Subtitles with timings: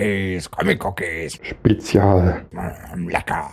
[0.00, 1.38] Cookies, Comic-Cookies.
[1.44, 2.46] Spezial.
[2.54, 3.50] Mm, Lecker.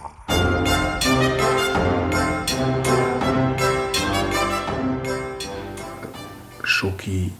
[6.64, 7.34] Schoki.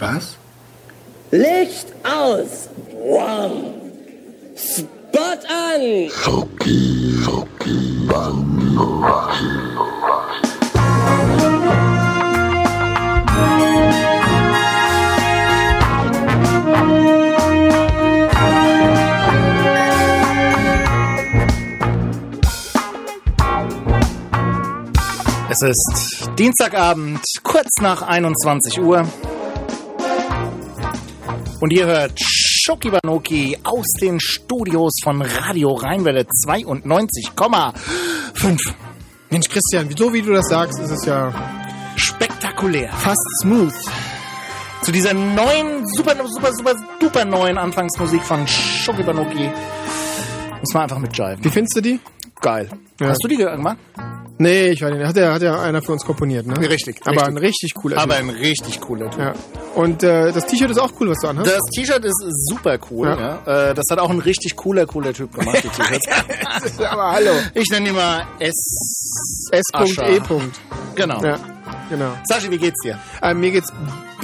[0.00, 0.36] Was?
[1.30, 2.68] Licht aus!
[2.90, 3.74] One.
[4.56, 6.10] Spot an!
[6.10, 7.92] Schoki, Schoki,
[25.62, 29.06] Es ist Dienstagabend, kurz nach 21 Uhr.
[31.60, 38.74] Und ihr hört Schoki Banoki aus den Studios von Radio Rheinwelle 92,5.
[39.30, 41.32] Mensch, Christian, so wie du das sagst, ist es ja
[41.94, 42.92] Spektakulär.
[42.94, 43.72] fast smooth.
[44.82, 49.48] Zu dieser neuen, super, super, super, super neuen Anfangsmusik von Schoki Banoki
[50.58, 51.44] muss man einfach mit jiven.
[51.44, 52.00] Wie findest du die?
[52.40, 52.68] Geil.
[52.98, 53.10] Ja.
[53.10, 53.78] Hast du die gehört, Mann?
[54.42, 55.06] Nee, ich weiß nicht.
[55.06, 56.56] Hat ja, hat ja einer für uns komponiert, ne?
[56.58, 57.28] Richtig, Aber richtig.
[57.28, 58.22] ein richtig cooler Aber Typ.
[58.24, 59.20] ein richtig cooler Typ.
[59.20, 59.32] Ja.
[59.74, 61.48] Und äh, das T-Shirt ist auch cool, was du anhast.
[61.48, 63.06] Das T-Shirt ist super cool.
[63.08, 63.38] Ja.
[63.46, 63.70] Ja.
[63.70, 66.80] Äh, das hat auch ein richtig cooler, cooler Typ gemacht, die T-Shirts.
[66.90, 67.30] Aber hallo.
[67.54, 69.48] Ich nenne ihn mal S.
[69.52, 70.20] S.E.
[70.94, 71.22] Genau.
[71.24, 71.38] Ja,
[71.88, 72.12] genau.
[72.24, 72.98] Sascha, wie geht's dir?
[73.22, 73.72] Äh, mir geht's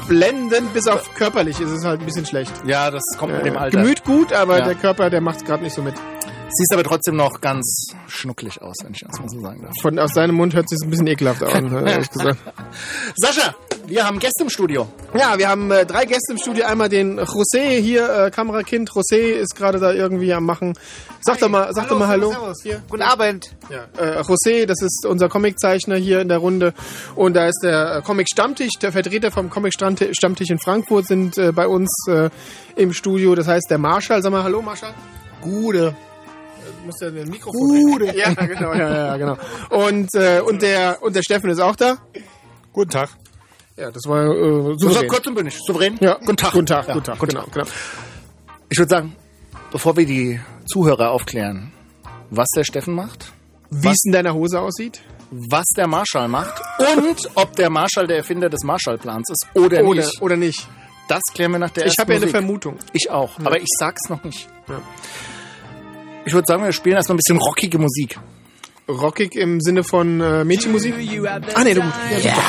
[0.08, 2.52] blendend, bis auf körperlich ist es halt ein bisschen schlecht.
[2.64, 3.80] Ja, das kommt mit dem Äh, Alter.
[3.82, 5.94] Gemüt gut, aber der Körper, der macht's gerade nicht so mit.
[6.50, 9.72] Siehst aber trotzdem noch ganz schnucklig aus, wenn ich das mal so sagen darf.
[9.82, 12.38] Von aus seinem Mund hört sich ein bisschen ekelhaft an, ehrlich gesagt.
[13.16, 13.54] Sascha,
[13.86, 14.88] wir haben Gäste im Studio.
[15.14, 16.64] Ja, wir haben äh, drei Gäste im Studio.
[16.64, 18.90] Einmal den José hier, äh, Kamerakind.
[18.90, 20.72] José ist gerade da irgendwie am machen.
[21.20, 22.34] Sag doch mal, sag doch mal Hallo.
[22.62, 22.82] Hier.
[22.88, 23.54] Guten Abend.
[23.68, 26.72] Ja, äh, José, das ist unser Comiczeichner hier in der Runde.
[27.14, 31.06] Und da ist der äh, Comic Stammtisch, der Vertreter vom Comic Stammti- Stammtisch in Frankfurt
[31.06, 32.30] sind äh, bei uns äh,
[32.76, 33.34] im Studio.
[33.34, 34.94] Das heißt, der Marschall, sag mal Hallo Marschall.
[35.42, 35.94] Gute.
[36.88, 37.68] Musst ja den Mikrofon.
[37.92, 38.16] Gute.
[38.16, 39.36] Ja, genau, ja, ja, genau.
[39.70, 41.98] Und, äh, und der, und der Steffen ist auch da.
[42.72, 43.10] Guten Tag.
[43.76, 45.08] Ja, das war äh, So, souverän.
[45.08, 45.58] kurz und bündig.
[45.66, 45.96] Souverän?
[46.00, 46.52] Ja, Guten Tag.
[46.52, 47.66] Guten Tag, Ja, guten Tag, guten genau, genau.
[48.70, 49.16] Ich würde sagen,
[49.70, 51.72] bevor wir die Zuhörer aufklären,
[52.30, 53.32] was der Steffen macht,
[53.70, 55.00] Wie es in deiner Hose aussieht.
[55.30, 56.60] was der Marschall macht
[56.96, 60.22] und ob der Marschall der Erfinder des Marshallplans ist oder, Oder, nicht.
[60.22, 60.66] oder nicht.
[61.08, 62.28] Das klären wir nach der Ich ersten habe ja eine.
[62.30, 62.76] Vermutung.
[62.92, 64.48] Ich auch, aber ich sag's noch nicht.
[64.68, 64.80] Ja.
[66.28, 68.18] Ich würde sagen, wir spielen erstmal ein bisschen rockige Musik.
[68.86, 70.92] Rockig im Sinne von äh, Mädchenmusik?
[70.94, 71.80] Ah, nee, du.
[71.80, 72.42] Ja, super.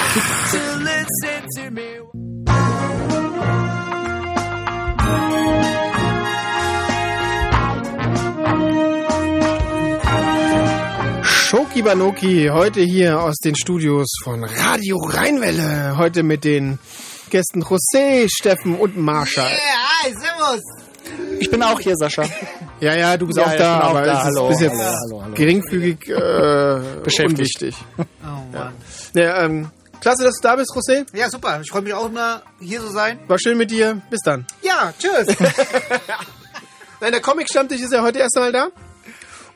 [11.23, 15.95] Shoki Banoki, heute hier aus den Studios von Radio Rheinwelle.
[15.95, 16.79] Heute mit den
[17.29, 19.49] Gästen José, Steffen und Marshall.
[19.49, 20.63] hi, servus.
[21.39, 22.25] Ich bin auch hier, Sascha.
[22.81, 24.13] Ja, ja, du bist Ja, auch ja, da, aber da.
[24.13, 25.35] es ist Hallo, bis jetzt hallo, hallo, hallo.
[25.35, 27.31] geringfügig äh, Beschäftigt.
[27.39, 27.75] unwichtig.
[27.97, 28.03] Oh
[28.53, 28.73] Mann.
[29.13, 29.69] Ja, ähm,
[29.99, 31.05] klasse, dass du da bist, José.
[31.13, 31.59] Ja, super.
[31.61, 33.19] Ich freue mich auch mal, hier zu sein.
[33.27, 34.01] War schön mit dir.
[34.09, 34.45] Bis dann.
[34.61, 35.35] Ja, tschüss.
[37.01, 38.67] Nein, der Comic-Stammtisch ist ja heute erst mal da.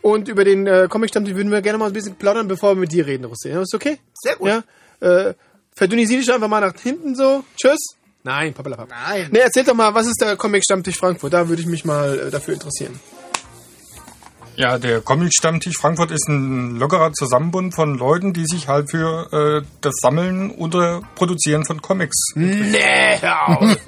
[0.02, 2.92] Und über den äh, Comic-Stammtisch würden wir gerne mal ein bisschen plaudern, bevor wir mit
[2.92, 3.62] dir reden, José.
[3.62, 4.00] Ist okay?
[4.14, 4.50] Sehr gut.
[4.50, 4.64] Ja.
[5.00, 5.34] Äh,
[5.76, 7.44] verdünnisier dich einfach mal nach hinten so.
[7.56, 7.80] Tschüss.
[8.26, 8.90] Nein, papalapap.
[8.90, 9.28] Nein.
[9.32, 11.34] Nee, erzähl doch mal, was ist der Comic-Stammtisch Frankfurt?
[11.34, 12.98] Da würde ich mich mal äh, dafür interessieren.
[14.56, 19.66] Ja, der Comic-Stammtisch Frankfurt ist ein lockerer Zusammenbund von Leuten, die sich halt für äh,
[19.82, 22.16] das Sammeln oder Produzieren von Comics.
[22.36, 23.78] Nee, hör auf.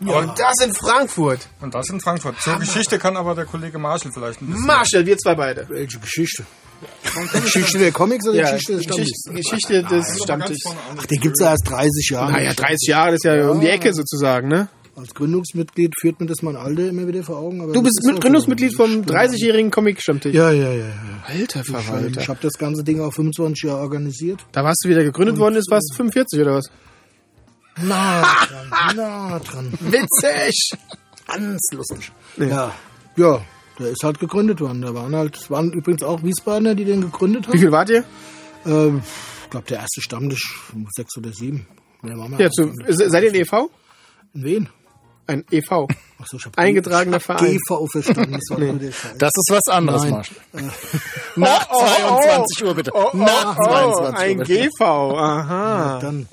[0.00, 1.48] Und das in Frankfurt.
[1.60, 2.38] Und das in Frankfurt.
[2.40, 4.66] Zur Geschichte kann aber der Kollege Marshall vielleicht ein bisschen.
[4.66, 5.66] Marshall, wir zwei beide.
[5.70, 6.44] Welche Geschichte?
[7.32, 9.22] Geschichte der Comics oder Ja, Geschichte des Stammtischs?
[9.24, 10.64] Geschichte, Geschichte des Stammtischs.
[10.98, 12.32] Ach, den gibt's ja erst 30 Jahre.
[12.32, 14.68] Naja, 30 Jahre, das ist ja, um die Ecke sozusagen, ne?
[14.96, 17.60] Als Gründungsmitglied führt mir das mein Alter immer wieder vor Augen.
[17.60, 18.78] Aber Du bist ist mit Gründungsmitglied so.
[18.78, 20.34] vom 30-jährigen Comic-Stammtisch.
[20.34, 20.86] Ja, ja, ja.
[20.86, 20.94] ja.
[21.26, 22.20] Alter Ich, Verwalter.
[22.20, 24.44] ich habe das ganze Ding auch 25 Jahre organisiert.
[24.52, 25.82] Da warst du wieder gegründet worden, ist was?
[25.94, 26.70] 45 oder was?
[27.82, 29.72] Na dran, na dran.
[29.80, 30.70] Witzig!
[31.26, 32.10] Ganz lustig.
[32.38, 32.74] Ja,
[33.16, 33.42] ja,
[33.78, 34.80] der ist halt gegründet worden.
[34.80, 37.58] Da waren halt, waren übrigens auch Wiesbadener, die den gegründet Wie haben.
[37.58, 38.04] viel wart ihr?
[38.64, 39.02] Ähm,
[39.44, 41.66] ich glaube, der erste Stammtisch, sechs oder sieben.
[42.38, 43.68] Ja, zu, se- seid ihr ein EV?
[44.34, 44.68] In wen?
[45.26, 45.70] Ein EV.
[46.18, 47.58] Ach so, ich hab Eingetragener Verein.
[47.58, 48.32] GV verstanden.
[48.32, 49.18] Das war nur der Scheiß.
[49.18, 50.12] Das ist was anderes, Nein.
[50.12, 50.36] Marshall.
[51.36, 52.20] Nach oh, oh.
[52.22, 52.92] 22 Uhr, bitte.
[53.12, 54.16] Nach 22 Uhr.
[54.16, 54.68] ein bitte.
[54.70, 55.98] GV, aha.
[56.00, 56.28] Dann.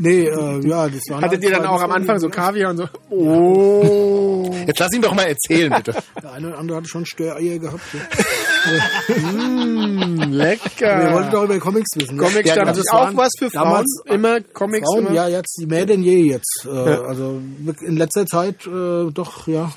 [0.00, 1.20] Nee, äh, ja, das war.
[1.22, 4.52] Hattet ihr dann auch am Anfang so Kaviar und so?
[4.66, 5.94] Jetzt lass ihn doch mal erzählen, bitte.
[6.22, 7.80] Der eine oder andere hatte schon Störeier gehabt.
[7.94, 9.16] Ja.
[9.16, 11.12] Mm, Wir lecker.
[11.14, 12.16] wollten doch über Comics wissen.
[12.16, 12.22] ne?
[12.22, 13.64] Comic Ja, das sich auch was für Frauen.
[13.64, 14.86] damals immer Comics.
[14.86, 15.14] Frauen, immer.
[15.14, 16.66] ja, jetzt mehr denn je jetzt.
[16.66, 17.40] Äh, Also
[17.80, 19.72] in letzter Zeit äh, doch, ja.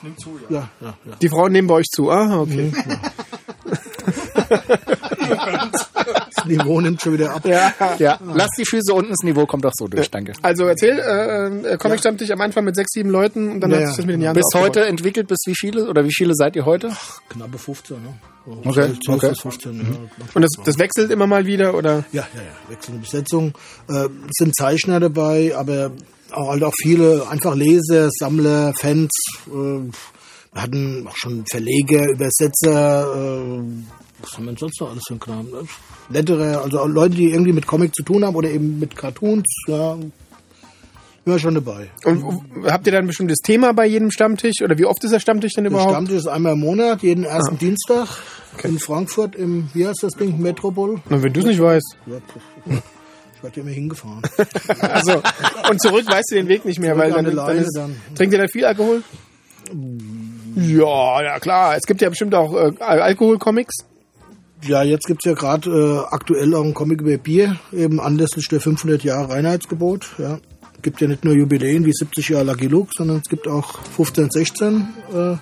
[0.50, 0.70] ja.
[0.82, 2.10] Ja, ja, Die Frauen nehmen bei euch zu.
[2.10, 2.72] Ah, okay.
[3.70, 3.80] Das
[6.46, 7.46] Niveau nimmt schon wieder ab.
[7.46, 7.74] Ja.
[8.00, 10.34] Ja, lass die Füße unten, das Niveau kommt doch so durch, danke.
[10.42, 13.78] Also erzähl, äh, äh, Comic stammtisch am Anfang mit sechs, sieben Leuten und dann Ja,
[13.78, 16.34] hat sich das mit den Jahren Bis heute entwickelt bis wie viele oder wie viele
[16.36, 16.92] seid ihr heute?
[17.30, 18.14] Knappe 15, ne?
[18.46, 19.30] So Okay, 12 okay.
[19.30, 19.86] bis 15, ja.
[20.34, 22.06] Und das, das wechselt immer mal wieder, oder?
[22.12, 22.70] Ja, ja, ja.
[22.70, 23.54] Wechselnde Besetzung.
[23.88, 25.92] Äh, es sind Zeichner dabei, aber
[26.32, 29.12] auch, halt auch viele einfach Leser, Sammler, Fans.
[29.48, 29.52] Äh,
[30.54, 33.06] wir hatten auch schon Verleger, Übersetzer.
[33.16, 33.62] Äh,
[34.22, 35.46] was haben wir sonst noch alles für einen Kram?
[35.50, 35.64] Ne?
[36.10, 39.46] Letterer, also Leute, die irgendwie mit Comic zu tun haben oder eben mit Cartoons.
[39.68, 39.98] Ja,
[41.26, 41.90] immer schon dabei.
[42.06, 44.62] Und habt ihr dann ein bestimmtes Thema bei jedem Stammtisch?
[44.64, 45.92] Oder wie oft ist der Stammtisch denn Der überhaupt?
[45.92, 48.08] Stammtisch ist einmal im Monat, jeden ersten Dienstag
[48.64, 51.00] in Frankfurt im, wie heißt das Ding, Metropol.
[51.10, 51.98] Na, wenn du es nicht weißt.
[52.08, 52.18] Ja,
[53.36, 54.22] ich werde ja immer hingefahren.
[54.82, 55.22] Also,
[55.70, 57.96] und zurück weißt du den Weg nicht mehr, weil an dann, der dann, ist, dann.
[58.16, 59.04] Trinkt ihr dann viel Alkohol?
[60.56, 61.76] Ja, ja klar.
[61.76, 63.86] Es gibt ja bestimmt auch äh, Al- Alkoholcomics.
[64.64, 68.62] Ja, jetzt gibt's ja gerade äh, aktuell auch einen Comic über Bier, eben anlässlich der
[68.62, 70.12] 500 Jahre Reinheitsgebot.
[70.20, 70.40] Ja.
[70.82, 74.30] Gibt ja nicht nur Jubiläen wie 70 Jahre Lucky Luke, sondern es gibt auch 15,
[74.30, 74.88] 16.
[75.14, 75.36] Äh,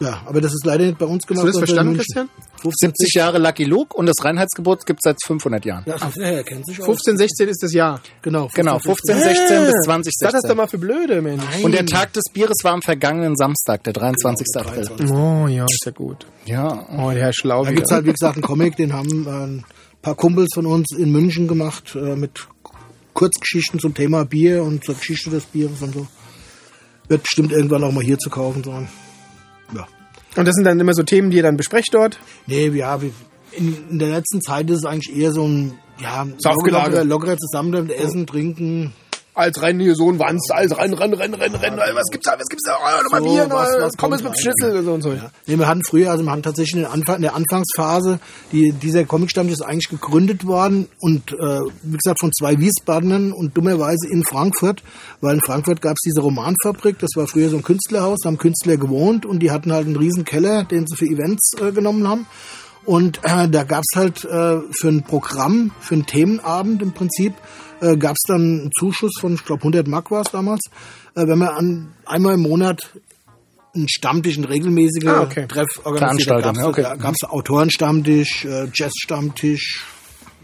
[0.00, 1.46] ja, aber das ist leider nicht bei uns gemacht.
[1.46, 1.96] Hast du das verstanden.
[1.96, 2.28] Christian?
[2.62, 5.84] 15, 70 Jahre Lucky Luke und das Reinheitsgebot gibt es seit 500 Jahren.
[5.86, 6.86] Ja, ach, ja, er kennt sich aus.
[6.86, 8.00] 15, 16 ist das Jahr.
[8.22, 10.56] Genau, Genau, 15, 16 bis 20, Sag das doch 16.
[10.56, 11.42] mal für blöde, Mensch.
[11.62, 14.46] Und der Tag des Bieres war am vergangenen Samstag, der 23.
[14.56, 14.88] April.
[15.10, 16.26] Oh ja, ist ja gut.
[16.44, 17.64] Ja, Oh, der Herr Schlau.
[17.64, 19.64] Da gibt's halt, wie gesagt, einen Comic, den haben äh, ein
[20.02, 22.46] paar Kumpels von uns in München gemacht, äh, mit
[23.14, 26.06] Kurzgeschichten zum Thema Bier und zur Geschichte des Bieres und so.
[27.08, 28.88] Wird bestimmt irgendwann auch mal hier zu kaufen sein.
[30.36, 32.18] Und das sind dann immer so Themen, die ihr dann besprecht dort?
[32.46, 33.10] Nee, ja, wir-
[33.52, 37.90] in, in der letzten Zeit ist es eigentlich eher so ein, ja, lockerer, lockerer Zusammenbleiben,
[37.90, 38.92] Essen, Trinken.
[39.40, 41.94] Als rein hier Sohn Wanz, als rein, rein, rein, rein, rein, rein.
[41.94, 42.76] Was gibt's da, was gibt's da?
[42.76, 44.40] Oh, nochmal So, Bier, was- was Pommes kommt mit?
[44.40, 45.12] Schnitzel und so und so.
[45.46, 48.20] Nee, wir hatten früher, also wir hatten tatsächlich in, Anfang, in der Anfangsphase,
[48.52, 51.36] die, dieser Comicstammtisch ist eigentlich gegründet worden und äh,
[51.82, 54.82] wie gesagt von zwei Wiesbadenern und dummerweise in Frankfurt,
[55.22, 58.36] weil in Frankfurt gab es diese Romanfabrik, das war früher so ein Künstlerhaus, da haben
[58.38, 62.06] Künstler gewohnt und die hatten halt einen riesen Keller, den sie für Events äh, genommen
[62.06, 62.26] haben.
[62.84, 67.34] Und äh, da gab's halt äh, für ein Programm, für einen Themenabend im Prinzip,
[67.80, 70.60] äh, gab's dann einen Zuschuss von, ich glaube 100 Mark war es damals,
[71.14, 72.92] äh, wenn man an, einmal im Monat
[73.74, 75.46] einen Stammtisch, einen regelmäßigen Ah, okay.
[75.46, 76.30] Treff organisiert.
[76.30, 76.82] Da Veranstaltung, gab's, okay.
[76.82, 79.84] da gab's Autorenstammtisch, äh, Jazzstammtisch,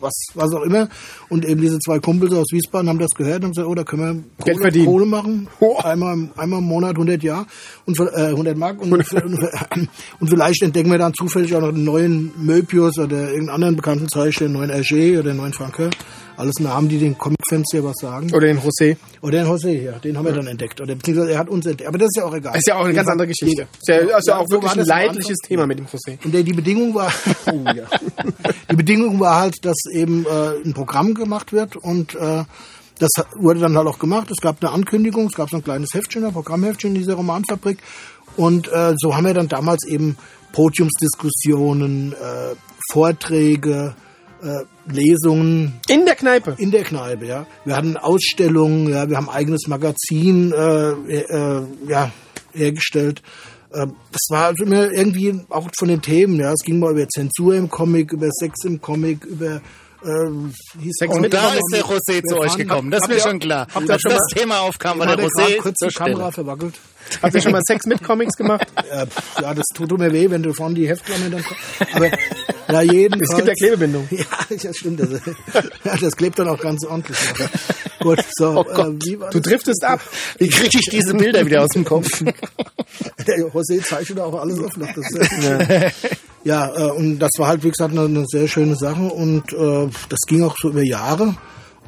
[0.01, 0.89] was, was auch immer.
[1.29, 3.85] Und eben diese zwei Kumpels aus Wiesbaden haben das gehört und haben gesagt, oh, da
[3.85, 4.03] können
[4.39, 4.87] wir Geld Kohle, verdienen.
[4.87, 5.49] Kohle machen.
[5.61, 5.77] Oh.
[5.79, 7.47] Einmal, im- einmal im Monat 100 Jahr
[7.87, 8.93] und äh, 100 Mark und,
[10.21, 14.09] und, vielleicht entdecken wir dann zufällig auch noch einen neuen Möbius oder irgendeinen anderen bekannten
[14.09, 15.91] Zeichner, einen neuen Hergé oder einen neuen Franke.
[16.37, 18.33] Alles Namen, die den Comic-Fans ja was sagen.
[18.35, 18.97] Oder den José.
[19.23, 20.81] Oder den José, ja, den haben wir dann entdeckt.
[20.81, 21.89] Oder beziehungsweise er hat uns entdeckt.
[21.89, 22.53] Aber das ist ja auch egal.
[22.53, 23.63] Das ist ja auch eine ganz andere Geschichte.
[23.63, 25.37] Ist ja, ist ja auch wirklich ein leidliches.
[25.47, 26.19] Thema mit dem José.
[26.25, 27.13] Und der, die Bedingung war,
[27.47, 27.85] oh, ja.
[28.71, 32.45] die Bedingung war halt, dass eben äh, ein Programm gemacht wird und äh,
[32.99, 34.31] das wurde dann halt auch gemacht.
[34.31, 37.79] Es gab eine Ankündigung, es gab so ein kleines Heftchen, ein Programmheftchen in dieser Romanfabrik
[38.37, 40.17] und äh, so haben wir dann damals eben
[40.53, 42.55] Podiumsdiskussionen, äh,
[42.91, 43.95] Vorträge,
[44.47, 46.55] äh, Lesungen In der Kneipe.
[46.59, 47.47] in der Kneipe, ja.
[47.65, 52.11] Wir hatten Ausstellungen, ja, wir haben ein eigenes Magazin äh, äh, ja,
[52.53, 53.23] hergestellt.
[53.73, 56.53] Äh, das war also immer irgendwie auch von den Themen, ja.
[56.53, 59.61] Es ging mal über Zensur im Comic, über Sex im Comic, über
[60.05, 60.55] äh, Und
[61.35, 62.91] da ist der José zu euch gekommen.
[62.91, 63.67] Das ist mir schon klar.
[63.75, 65.89] habt ihr Als schon das mal- Thema aufkam, war der er gerade José kurz zur
[65.89, 66.75] die Kamera verwackelt.
[67.23, 68.67] Habt ihr schon mal Sex mit Comics gemacht?
[68.89, 69.07] Äh,
[69.43, 71.45] ja, das tut mir weh, wenn du vorne die Heftklammer dann
[71.93, 72.09] Aber
[72.69, 73.31] ja, jedenfalls.
[73.31, 74.09] Es gibt ja Klebebindung.
[74.17, 75.01] Ja, das stimmt.
[75.01, 75.11] Das,
[75.85, 77.19] ja, das klebt dann auch ganz ordentlich.
[78.01, 78.51] Gut, so.
[78.59, 80.01] Oh Gott, äh, wie war Du driftest ab.
[80.39, 82.09] Wie kriege ich diese Bilder wieder aus dem Kopf?
[83.27, 84.93] Der José zeichnet auch alles auf noch.
[84.95, 85.93] Das sehr
[86.45, 89.89] ja, äh, und das war halt, wie gesagt, eine, eine sehr schöne Sache und äh,
[90.09, 91.35] das ging auch so über Jahre.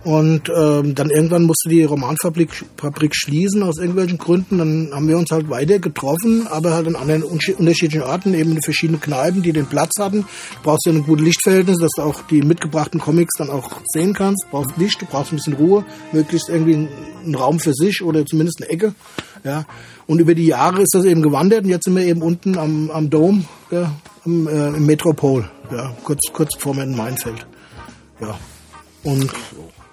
[0.08, 4.56] Und ähm, dann irgendwann musste die Romanfabrik Fabrik schließen aus irgendwelchen Gründen.
[4.56, 8.62] Dann haben wir uns halt weiter getroffen, aber halt an anderen unterschiedlichen Orten, eben in
[8.62, 10.22] verschiedenen Kneipen, die den Platz hatten.
[10.22, 14.14] Du brauchst ja ein gutes Lichtverhältnis, dass du auch die mitgebrachten Comics dann auch sehen
[14.14, 14.44] kannst.
[14.44, 16.88] Du brauchst Licht, du brauchst ein bisschen Ruhe, möglichst irgendwie einen,
[17.26, 18.94] einen Raum für sich oder zumindest eine Ecke.
[19.44, 19.66] Ja.
[20.06, 22.90] Und über die Jahre ist das eben gewandert und jetzt sind wir eben unten am,
[22.90, 23.92] am Dom, ja,
[24.24, 27.46] am, äh, im Metropol, ja, kurz, kurz vor mir in Mainfeld.
[28.22, 28.38] Ja.
[29.04, 29.30] Und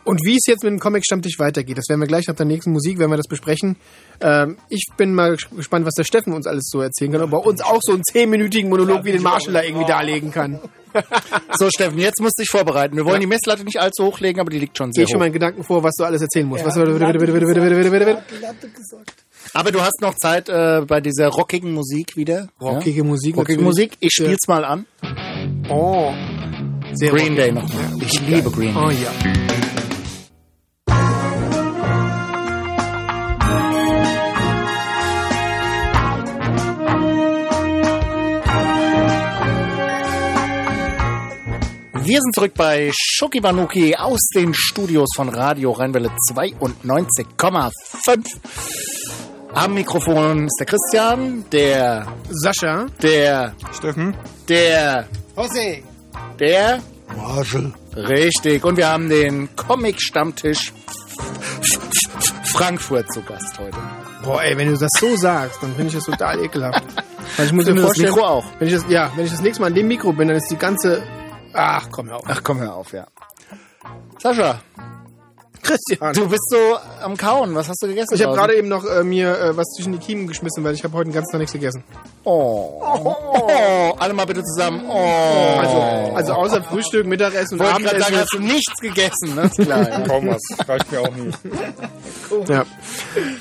[0.06, 2.72] Und wie es jetzt mit dem Comic-Stammtisch weitergeht, das werden wir gleich nach der nächsten
[2.72, 3.76] Musik, werden wir das besprechen.
[4.22, 7.22] Ähm, ich bin mal gespannt, was der Steffen uns alles so erzählen kann.
[7.24, 10.60] Ob er uns auch so einen zehnminütigen Monolog wie den Marshall da irgendwie darlegen kann.
[11.58, 12.96] So, Steffen, jetzt musst du dich vorbereiten.
[12.96, 15.26] Wir wollen die Messlatte nicht allzu hochlegen, aber die liegt schon sehr Gehe schon mal
[15.26, 15.28] hoch.
[15.28, 16.64] in Gedanken vor, was du alles erzählen musst.
[16.64, 18.24] Was, bitte, bitte, bitte, bitte, bitte, bitte, bitte, bitte.
[19.54, 22.48] Aber du hast noch Zeit äh, bei dieser rockigen Musik wieder.
[22.62, 23.36] Rockige Musik.
[23.36, 23.42] Ja?
[23.42, 23.66] Rockige natürlich.
[23.66, 23.98] Musik.
[24.00, 24.86] Ich spiel's mal an.
[25.70, 26.14] Oh.
[26.94, 27.36] Sehr Green rockig.
[27.36, 27.70] Day noch.
[28.02, 28.84] Ich liebe Green Day.
[28.86, 29.75] Oh ja.
[42.06, 47.72] Wir sind zurück bei Schoki Banuki aus den Studios von Radio Rheinwelle 92,5.
[49.56, 52.86] Am Mikrofon ist der Christian, der, Sascha.
[53.02, 54.16] der, Steffen?
[54.48, 55.82] der, José.
[56.40, 56.80] der.
[57.18, 57.74] Marshall.
[57.96, 58.64] Richtig.
[58.64, 60.74] Und wir haben den Comic-Stammtisch
[62.44, 63.78] Frankfurt zu Gast heute.
[64.24, 66.84] Boah, ey, wenn du das so sagst, dann finde ich das total ekelhaft.
[67.38, 68.46] Weil ich muss mir Finde das vorstellen, Mikro auch.
[68.60, 70.52] Wenn ich das, ja, wenn ich das nächste Mal an dem Mikro bin, dann ist
[70.52, 71.02] die ganze.
[71.56, 72.24] Ach, komm hör auf.
[72.28, 73.08] Ach, komm hör auf, ja.
[74.22, 74.60] Sascha,
[75.62, 76.14] Christian.
[76.14, 77.56] du bist so am Kauen.
[77.56, 78.14] Was hast du gegessen?
[78.14, 80.84] Ich habe gerade eben noch äh, mir äh, was zwischen die Kiemen geschmissen, weil ich
[80.84, 81.84] habe heute den ganzen Tag nichts gegessen.
[82.24, 82.82] Oh.
[82.84, 83.96] oh.
[83.98, 84.84] Alle mal bitte zusammen.
[84.88, 84.94] Oh.
[84.94, 88.00] Also, also außer Frühstück, Mittagessen und Abendessen.
[88.00, 89.44] sagen, hast du nichts gegessen, ne?
[89.44, 89.90] Ist klar.
[89.90, 90.00] ja.
[90.02, 90.42] Kaum was.
[90.68, 91.38] Reicht mir auch nicht.
[92.48, 92.66] ja.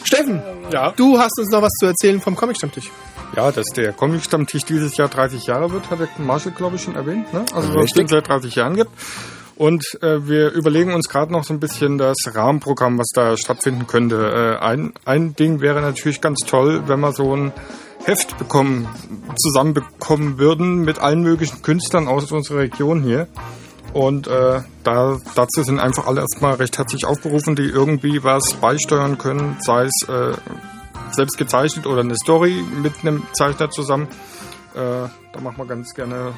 [0.05, 0.93] Steffen, Ja.
[0.93, 2.91] du hast uns noch was zu erzählen vom Comic-Stammtisch.
[3.37, 6.95] Ja, dass der Comic-Stammtisch dieses Jahr 30 Jahre wird, hat der Marshall, glaube ich, schon
[6.95, 7.33] erwähnt.
[7.33, 7.45] Ne?
[7.53, 8.91] Also, was es seit 30 Jahren gibt.
[9.57, 13.87] Und äh, wir überlegen uns gerade noch so ein bisschen das Rahmenprogramm, was da stattfinden
[13.87, 14.59] könnte.
[14.61, 17.53] Äh, ein, ein Ding wäre natürlich ganz toll, wenn wir so ein
[18.05, 18.89] Heft bekommen,
[19.37, 23.29] zusammenbekommen würden mit allen möglichen Künstlern aus unserer Region hier.
[23.93, 29.19] Und äh, da, dazu sind einfach alle erstmal recht herzlich aufgerufen, die irgendwie was beisteuern
[29.19, 30.33] können, sei es äh,
[31.15, 34.09] selbst gezeichnet oder eine Story mit einem Zeichner zusammen.
[34.75, 36.33] Äh, da machen wir ganz gerne.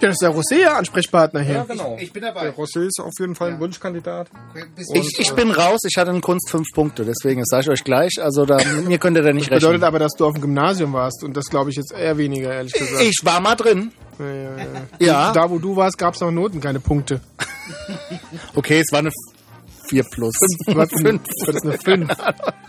[0.00, 1.64] Ja, das ist der Rosé, Ansprechpartner hier.
[1.68, 1.96] genau.
[1.98, 2.50] Ich bin Der dabei.
[2.50, 4.28] Rosé ist auf jeden Fall ein Wunschkandidat.
[4.76, 7.70] Bis Ich, ich bin raus, ich hatte in Kunst fünf Punkte, deswegen, das sage ich
[7.70, 8.12] euch gleich.
[8.22, 9.84] Also da, mit mir könnt ihr da nicht Bedeutet rechnen.
[9.84, 12.74] aber, dass du auf dem Gymnasium warst und das glaube ich jetzt eher weniger, ehrlich
[12.74, 13.02] gesagt.
[13.02, 13.90] Ich war mal drin.
[14.20, 14.64] Ja, ja, ja.
[15.00, 15.32] Ja.
[15.32, 17.20] Da, wo du warst, gab es noch Noten, keine Punkte.
[18.54, 19.10] Okay, es war eine
[19.88, 20.34] 4 plus.
[20.66, 22.08] Was ist eine- was ist eine 5?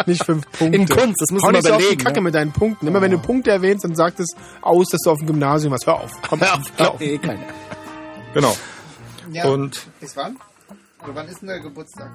[0.09, 0.65] Nicht 5 Punkte.
[0.77, 2.03] In Kunst, das muss man nicht so auf die überlegen.
[2.03, 2.21] Kacke ne?
[2.23, 2.87] mit deinen Punkten.
[2.87, 4.27] Immer wenn du Punkte erwähnst, dann sagt es
[4.61, 5.85] aus, dass du auf dem Gymnasium warst.
[5.87, 6.11] Hör auf.
[6.27, 7.01] Komm, Hör auf, hör auf.
[7.01, 7.43] eh keiner.
[8.33, 8.55] Genau.
[9.31, 9.45] Ja.
[9.45, 10.37] Und Bis wann?
[11.03, 12.11] Oder wann ist denn der Geburtstag?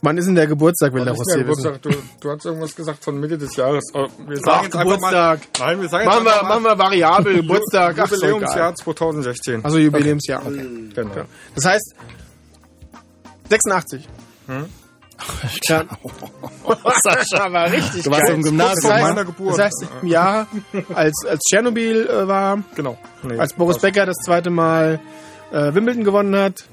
[0.00, 1.40] Wann ist denn der Geburtstag, will der was wissen?
[1.40, 1.82] Geburtstag?
[1.82, 1.90] Du,
[2.20, 3.84] du hast irgendwas gesagt von Mitte des Jahres.
[3.92, 5.36] Aber Wir Ach, sagen jetzt einfach mal.
[5.36, 5.40] Geburtstag.
[5.58, 6.70] Nein, wir sagen Machen jetzt wir, einfach machen mal.
[6.78, 7.96] wir variabel, Geburtstag.
[7.98, 8.74] Ach, Jubiläumsjahr egal.
[8.76, 9.64] 2016.
[9.64, 10.46] Also Jubiläumsjahr.
[10.46, 10.66] Okay.
[10.94, 11.10] Genau.
[11.56, 11.94] Das heißt,
[13.50, 14.08] 86.
[15.68, 15.84] Ja.
[17.02, 18.34] Sascha, war richtig Du warst geil.
[18.36, 19.58] im Gymnasium, Das heißt, meiner Geburt.
[19.58, 20.46] Das heißt, im Jahr,
[20.94, 22.98] als, als Tschernobyl äh, war, Genau.
[23.22, 25.00] Nee, als Boris das- Becker das zweite Mal
[25.50, 26.64] äh, Wimbledon gewonnen hat,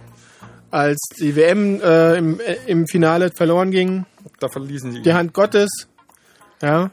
[0.72, 4.06] als die WM äh, im, äh, im Finale verloren ging,
[4.40, 5.02] Da verließen sie.
[5.02, 5.70] die Hand Gottes,
[6.62, 6.92] ja,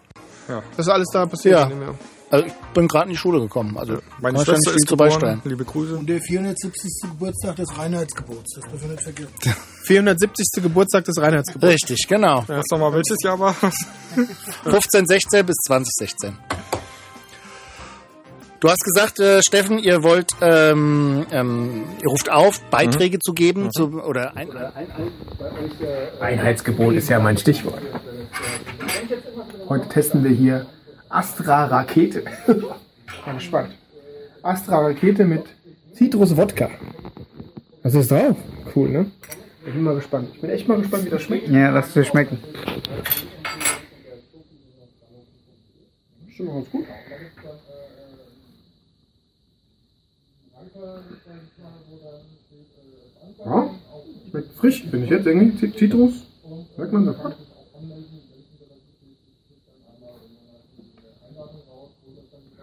[0.49, 0.63] Ja.
[0.77, 1.59] das ist alles da passiert.
[1.59, 1.71] Ja.
[2.33, 3.77] Also ich bin gerade in die Schule gekommen.
[3.77, 5.11] Also Meine Schwester ist zu geboren.
[5.11, 5.43] beisteuern.
[5.45, 5.99] Liebe Grüße.
[5.99, 7.11] Und der 470.
[7.11, 8.55] Geburtstag des Reinheitsgebots.
[8.55, 9.33] Das dürfen wir nicht vergessen.
[9.85, 10.63] 470.
[10.63, 11.75] Geburtstag des Reinheitsgeburts.
[11.75, 12.43] Richtig, genau.
[12.49, 13.75] Erst nochmal, welches Jahr war das?
[14.65, 16.39] 15, 16 bis 2016.
[18.61, 23.71] Du hast gesagt, äh, Steffen, ihr wollt, ähm, ähm, ihr ruft auf, Beiträge zu geben,
[23.73, 24.89] zu, oder ein, oder ein,
[26.19, 27.83] Einheitsgebot ist ja mein Stichwort.
[29.69, 30.67] Heute testen wir hier
[31.13, 32.25] Astra Rakete.
[32.47, 33.73] Bin gespannt.
[34.43, 35.45] Astra Rakete mit
[35.95, 36.71] Citrus Wodka.
[37.83, 38.37] Was ist drauf?
[38.75, 39.11] Cool, ne?
[39.67, 40.29] Ich bin mal gespannt.
[40.35, 41.49] Ich bin echt mal gespannt, wie das schmeckt.
[41.49, 42.39] Ja, lass dir schmecken.
[46.35, 46.87] Schon mal ganz gut.
[53.45, 53.71] Ja,
[54.31, 55.57] schmeckt frisch, finde ich jetzt irgendwie.
[55.59, 56.13] Zit- Zitrus.
[56.77, 57.37] Merkt man sofort.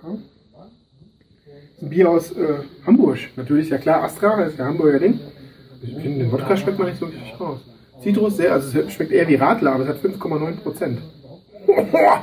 [0.04, 0.10] Ja.
[0.10, 3.20] Das ist ein Bier aus äh, Hamburg.
[3.36, 5.20] Natürlich, ja klar, Astra, das ist ja Hamburger Ding.
[5.82, 7.60] Ich finde, den Wodka schmeckt man nicht so richtig raus.
[8.04, 11.00] Zitrus, sehr, also es schmeckt eher wie Radler, aber es hat 5,9 Prozent.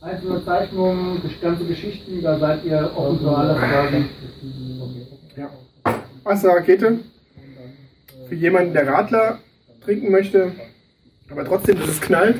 [0.00, 4.04] Einzelne Zeichnungen, ganze Geschichten, da seid ihr offen für alles quasi.
[5.36, 5.50] Ja.
[6.24, 6.98] Astra Rakete.
[8.28, 9.38] Für jemanden, der Radler
[9.84, 10.50] trinken möchte,
[11.32, 12.36] aber trotzdem, dass es knallt,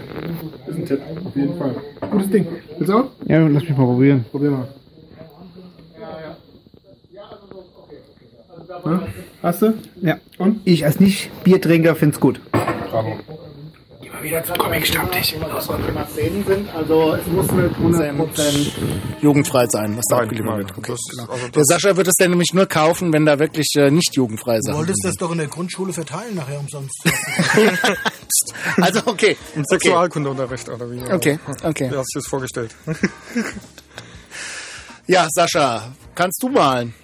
[0.66, 1.00] ist ein Tipp.
[1.24, 1.74] Auf jeden Fall.
[2.10, 2.46] Gutes Ding.
[2.78, 3.04] Willst du auch?
[3.26, 4.24] Ja, lass mich mal probieren.
[4.30, 4.68] Probier mal.
[5.98, 6.08] Ja?
[6.20, 6.36] ja.
[7.10, 7.64] Ja, also
[8.84, 8.98] okay.
[9.42, 9.74] Hast du?
[10.02, 10.18] Ja.
[10.38, 10.60] Und?
[10.64, 12.40] Ich als Nicht-Biertrinker es gut.
[12.90, 13.16] Bravo
[14.22, 16.74] finde es gut.
[16.74, 18.70] Also es muss eine 100%
[19.20, 20.78] jugendfrei sein, was da Nein, abgeliefert wird.
[20.78, 21.32] Okay, das- genau.
[21.32, 24.56] also Der Sascha wird es dann nämlich nur kaufen, wenn da wirklich äh, nicht jugendfrei
[24.56, 24.76] Du sein.
[24.76, 27.02] wolltest das doch in der Grundschule verteilen nachher umsonst.
[28.80, 29.36] Also okay.
[29.54, 31.00] Ein Sexualkundeunterricht oder wie?
[31.12, 31.90] Okay, okay.
[31.90, 32.74] Wie hast du es vorgestellt?
[35.06, 36.94] Ja, Sascha, kannst du malen?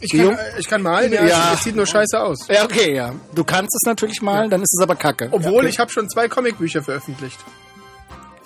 [0.00, 1.24] Ich kann, äh, ich kann malen, ja.
[1.24, 1.52] Ja.
[1.54, 2.46] Es sieht nur scheiße aus.
[2.48, 3.14] Ja, okay, ja.
[3.34, 5.28] Du kannst es natürlich malen, dann ist es aber kacke.
[5.30, 7.38] Obwohl, ja, ich habe schon zwei Comicbücher veröffentlicht.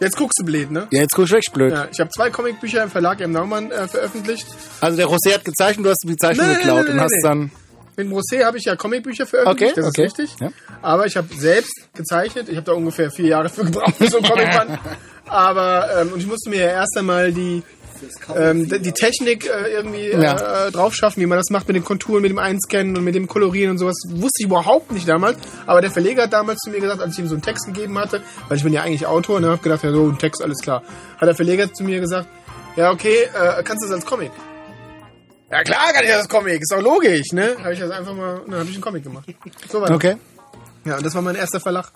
[0.00, 0.88] Jetzt guckst du blöd, ne?
[0.90, 1.72] Ja, jetzt guck ich wirklich blöd.
[1.72, 3.30] Ja, ich habe zwei Comicbücher im Verlag M.
[3.30, 4.46] Naumann äh, veröffentlicht.
[4.80, 7.12] Also der Rosé hat gezeichnet, du hast die Zeichnung Nee, geklaut nee, und nee, hast
[7.12, 7.22] nee.
[7.22, 7.50] dann...
[7.94, 10.06] Mit Rosé habe ich ja Comicbücher veröffentlicht, Okay, das okay.
[10.06, 10.40] ist richtig.
[10.40, 10.48] Ja.
[10.80, 12.48] Aber ich habe selbst gezeichnet.
[12.48, 14.78] Ich habe da ungefähr vier Jahre für gebraucht so ein Comicband.
[15.26, 17.62] Aber ähm, und ich musste mir ja erst einmal die
[18.36, 20.66] ähm, die Technik äh, irgendwie Ja.
[20.66, 23.14] äh, drauf schaffen, wie man das macht mit den Konturen, mit dem Einscannen und mit
[23.14, 23.96] dem Kolorieren und sowas.
[24.08, 25.38] Wusste ich überhaupt nicht damals.
[25.66, 27.98] Aber der Verleger hat damals zu mir gesagt, als ich ihm so einen Text gegeben
[27.98, 30.58] hatte, weil ich bin ja eigentlich Autor und habe gedacht, ja so ein Text, alles
[30.58, 30.82] klar.
[31.18, 32.28] Hat der Verleger zu mir gesagt,
[32.76, 34.30] ja okay, äh, kannst du das als Comic?
[35.50, 37.56] Ja klar kann ich das Comic, ist auch logisch, ne?
[37.60, 39.24] Habe ich das einfach mal, dann habe ich einen Comic gemacht.
[39.70, 39.96] So war das.
[39.96, 40.16] Okay.
[40.84, 41.92] Ja, und das war mein erster Verlag.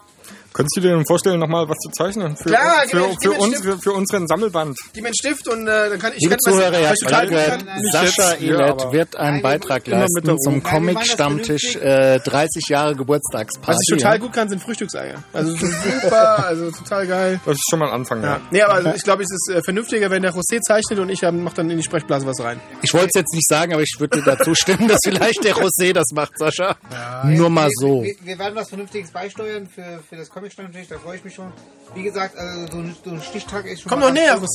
[0.56, 2.34] Könntest du dir denn vorstellen, nochmal was zu zeichnen?
[2.34, 4.76] Für, Klar, für, mir- für, mir uns, für, für unseren Sammelband.
[4.94, 6.20] Gib mir einen Stift und äh, dann kann ich...
[6.22, 7.68] Liebe kann, Zuhörer, ihr was gut kann.
[7.92, 10.54] Sascha Elet aber- wird einen Beitrag mit der leisten zum.
[10.54, 13.66] Nein, Comic-Stammtisch äh, 30 Jahre Geburtstagsparty.
[13.76, 14.18] Was ich total ja.
[14.18, 15.22] gut kann, sind Frühstückseier.
[15.34, 17.40] Also super, also total geil.
[17.44, 18.28] Das ist schon mal ein Anfang, ja.
[18.36, 18.40] Ja.
[18.50, 21.22] Nee, aber also ich glaube, es ist äh, vernünftiger, wenn der José zeichnet und ich
[21.22, 22.60] ähm, mach dann in die Sprechblase was rein.
[22.82, 25.54] Ich wollte es jetzt nicht sagen, aber ich würde dir dazu stimmen, dass vielleicht der
[25.54, 26.76] Rosé das macht, Sascha.
[27.25, 28.02] Nur mal so.
[28.02, 31.35] Wir, wir werden was Vernünftiges beisteuern für, für das Comic-Stand natürlich, da freue ich mich
[31.35, 31.53] schon.
[31.95, 34.49] Wie gesagt, also so, ein, so ein Stichtag ist schon Komm mal doch näher, gut.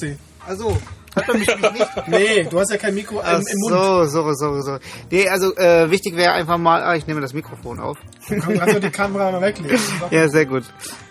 [0.47, 0.77] Also,
[1.15, 1.89] hört man mich nicht?
[2.07, 3.73] Nee, du hast ja kein Mikro Ach im, im Mund.
[3.73, 4.77] so, so, so, so.
[5.09, 7.97] Nee, also äh, wichtig wäre einfach mal, ah, ich nehme das Mikrofon auf.
[8.29, 9.77] Du kannst doch die Kamera mal weglegen.
[10.11, 10.63] Ja, sehr gut.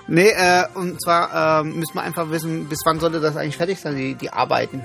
[0.09, 3.81] Nee, äh, und zwar ähm, müssen wir einfach wissen, bis wann sollte das eigentlich fertig
[3.81, 4.83] sein, die, die Arbeiten.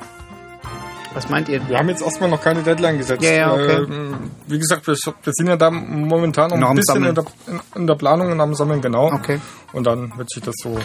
[1.15, 1.65] Was meint ihr?
[1.69, 3.23] Wir haben jetzt erstmal noch keine Deadline gesetzt.
[3.23, 3.85] Ja, ja, okay.
[3.89, 7.61] Ähm, wie gesagt, wir, wir sind ja da momentan noch ein bisschen in der, in,
[7.73, 9.13] in der Planung und am Sammeln, genau.
[9.13, 9.39] Okay.
[9.75, 10.77] Und dann wird sich das so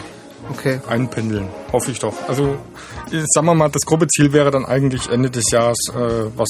[0.51, 0.79] Okay.
[0.87, 1.47] einpendeln.
[1.71, 2.13] Hoffe ich doch.
[2.27, 2.57] Also,
[3.11, 6.49] ich- sagen wir mal, das grobe Ziel wäre dann eigentlich Ende des Jahres, äh, was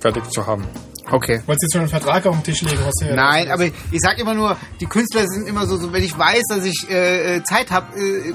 [0.00, 0.64] fertig zu haben.
[1.10, 1.42] Okay.
[1.46, 3.14] Wolltest du jetzt schon einen Vertrag auf den Tisch legen, José?
[3.14, 6.42] Nein, aber ich sag immer nur, die Künstler sind immer so, so wenn ich weiß,
[6.48, 8.32] dass ich äh, äh, Zeit habe, äh,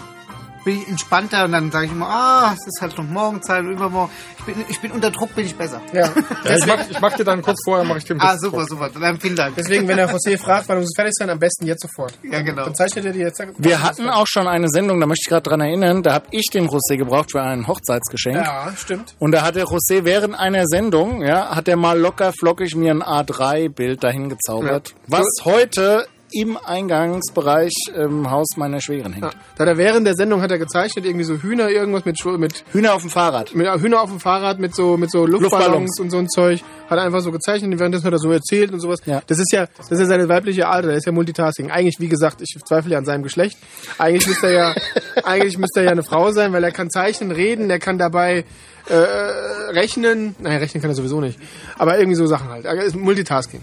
[0.63, 3.60] bin ich entspannter und dann sage ich immer, ah, es ist halt noch morgen Zeit
[3.62, 4.12] und übermorgen.
[4.39, 5.82] Ich bin, ich bin unter Druck, bin ich besser.
[5.93, 6.10] Ja.
[6.45, 8.58] Ja, ich, mach, ich mach dir dann kurz vorher, mache ich den Ah, Blitz super,
[8.58, 8.69] drauf.
[8.69, 8.89] super.
[9.00, 9.56] Dann vielen Dank.
[9.56, 12.13] Deswegen, wenn der José fragt, wann muss es fertig sein, am besten jetzt sofort.
[12.24, 12.65] Ja, genau.
[12.65, 13.41] Dann zeichnet er die jetzt.
[13.58, 16.48] Wir hatten auch schon eine Sendung, da möchte ich gerade dran erinnern, da habe ich
[16.52, 18.38] den Rosé gebraucht für ein Hochzeitsgeschenk.
[18.38, 19.15] Ja, stimmt.
[19.19, 22.91] Und da hat der José während einer Sendung, ja, hat er mal locker flockig mir
[22.91, 29.25] ein A3-Bild dahin gezaubert, was heute im Eingangsbereich im Haus meiner Schwägerin hängt.
[29.25, 29.31] Ja.
[29.55, 32.63] Da hat er während der Sendung hat er gezeichnet, irgendwie so Hühner, irgendwas mit, mit,
[32.71, 33.55] Hühner auf dem Fahrrad.
[33.55, 35.99] mit Hühner auf dem Fahrrad, mit so, mit so Luftballons, Luftballons.
[35.99, 36.61] und so ein Zeug.
[36.89, 38.99] Hat er einfach so gezeichnet, und währenddessen hat er so erzählt und sowas.
[39.05, 39.21] Ja.
[39.27, 41.71] Das ist ja, das ist ja seine weibliche Art, der ist ja Multitasking.
[41.71, 43.57] Eigentlich, wie gesagt, ich zweifle ja an seinem Geschlecht.
[43.97, 44.75] Eigentlich müsste er ja,
[45.23, 48.45] eigentlich müsste er ja eine Frau sein, weil er kann zeichnen, reden, er kann dabei,
[48.87, 50.35] äh, rechnen.
[50.39, 51.39] Nein, rechnen kann er sowieso nicht.
[51.77, 52.65] Aber irgendwie so Sachen halt.
[52.65, 53.61] Er ist Multitasking.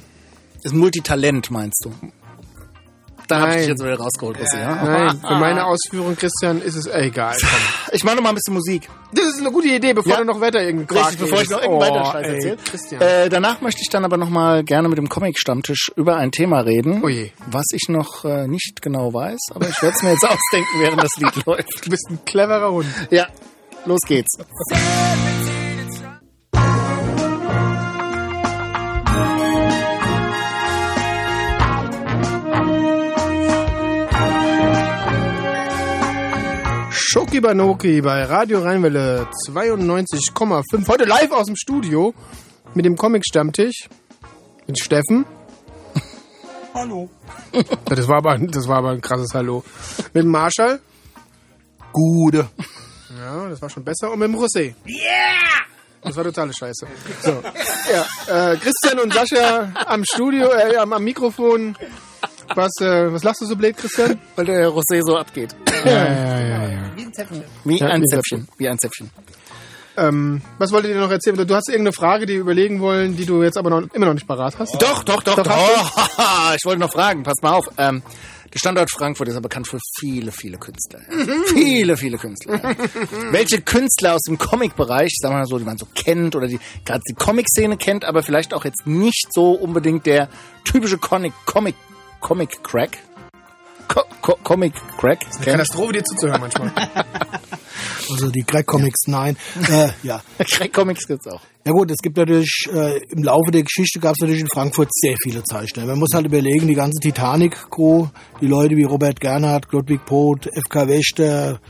[0.63, 1.93] Ist Multitalent, meinst du?
[3.29, 4.75] Da habe ich dich jetzt wieder rausgeholt, Rosé, ja?
[4.85, 7.37] Nein, für meine Ausführung, Christian, ist es egal.
[7.41, 7.49] Komm.
[7.93, 8.89] Ich mache noch mal ein bisschen Musik.
[9.13, 10.19] Das ist eine gute Idee, bevor Ja.
[10.19, 12.57] du noch weiter irgendwie Richtig, Quark bevor ich noch irgendeinen weiter Oh, Scheiß ey, erzähle.
[12.71, 13.01] Christian.
[13.03, 16.61] Äh, danach möchte ich dann aber noch mal gerne mit dem Comic-Stammtisch über ein Thema
[16.61, 17.31] reden, Oh je.
[17.47, 21.03] was ich noch äh, nicht genau weiß, aber ich werde es mir jetzt ausdenken, während
[21.03, 21.85] das Lied läuft.
[21.87, 22.87] du bist ein cleverer Hund.
[23.11, 23.27] Ja,
[23.87, 24.37] los geht's.
[37.17, 40.87] Schoki Banoki bei Radio Rheinwelle 92,5.
[40.87, 42.13] Heute live aus dem Studio
[42.75, 43.89] mit dem Comic-Stammtisch.
[44.67, 45.25] Mit Steffen.
[46.75, 47.09] Hallo.
[47.87, 49.65] Das war, aber, das war aber ein krasses Hallo.
[50.13, 50.79] Mit dem Marshall.
[51.91, 52.51] Gude.
[53.19, 54.13] Ja, das war schon besser.
[54.13, 54.75] Und mit dem José.
[54.87, 55.65] Yeah!
[56.03, 56.87] Das war totale Scheiße.
[57.23, 57.43] So.
[57.91, 61.79] Ja, äh, Christian und Sascha am Studio, äh, am, am Mikrofon.
[62.55, 64.19] Was, äh, was lachst du so blöd, Christian?
[64.37, 65.55] Weil der Rosé so abgeht.
[65.85, 66.91] Ja, ja, ja, ja.
[66.97, 67.45] Wie ein Zäpfchen.
[67.65, 68.49] Wie Ja, ein Zäpfchen.
[68.59, 69.11] Wie ein Zäpfchen.
[69.99, 71.37] Ähm, was wolltet ihr noch erzählen?
[71.37, 74.15] Du hast irgendeine Frage, die wir überlegen wollen, die du jetzt aber noch, immer noch
[74.15, 74.75] nicht parat hast.
[74.81, 76.55] Doch, doch, doch, Doch, doch.
[76.55, 77.67] ich wollte noch fragen, pass mal auf.
[77.79, 78.03] Ähm,
[78.53, 81.01] der Standort Frankfurt ist aber bekannt für viele, viele Künstler.
[81.53, 82.75] Viele, viele Künstler.
[83.31, 86.59] Welche Künstler aus dem Comic-Bereich, sagen wir mal so, die man so kennt oder die
[86.85, 90.29] gerade die Comic-Szene kennt, aber vielleicht auch jetzt nicht so unbedingt der
[90.65, 91.33] typische Comic,
[92.27, 92.99] Comic, Comic Crack.
[93.87, 95.21] Co Co Comic Crack.
[95.21, 95.45] kennt?
[95.45, 96.73] Katastrophe, dir zuzuhören manchmal.
[98.09, 99.37] Also die Crack Comics, nein.
[99.69, 100.23] Äh, ja.
[100.39, 101.41] Crack Comics gibt's auch.
[101.65, 104.91] Ja gut, es gibt natürlich, äh, im Laufe der Geschichte gab es natürlich in Frankfurt
[104.93, 105.87] sehr viele Zeichner.
[105.87, 108.07] Man muss halt überlegen, die ganze Titanic-Crew,
[108.41, 111.61] die Leute wie Robert Gernhardt, Ludwig Poth, FK Wächter,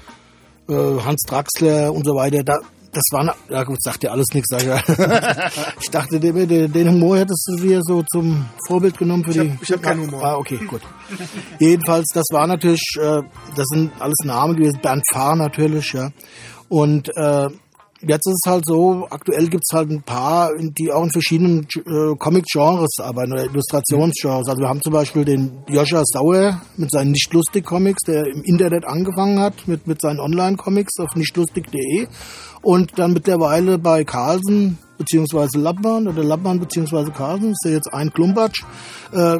[0.69, 2.59] äh, Hans Draxler und so weiter, da,
[2.97, 4.49] das waren, ja gut, sagt ja alles nichts.
[4.51, 4.63] sag
[5.81, 9.51] Ich, dachte, den, den, Humor hättest du dir so zum Vorbild genommen für Ich die...
[9.53, 10.25] hab- ich hab keinen Humor.
[10.25, 10.81] Ah, okay, gut.
[11.59, 13.21] Jedenfalls, das war natürlich, äh,
[13.55, 16.11] das sind alles Namen gewesen, Bernd Fahr natürlich, ja.
[16.69, 17.49] Und äh,
[18.09, 22.17] jetzt ist es halt so, aktuell gibt's halt ein paar, die auch in verschiedenen äh,
[22.17, 24.49] Comic-Genres arbeiten oder Illustrationsgenres.
[24.49, 29.41] Also wir haben zum Beispiel den Joscha Sauer mit seinen Nicht-Lustig-Comics, der im Internet angefangen
[29.41, 32.07] hat, mit, mit seinen Online-Comics auf nichtlustig.de
[32.63, 38.13] und dann mittlerweile bei Carlsen beziehungsweise Lappmann oder Lappmann beziehungsweise Carlsen, ist ja jetzt ein
[38.13, 38.63] Klumpatsch,
[39.13, 39.39] äh,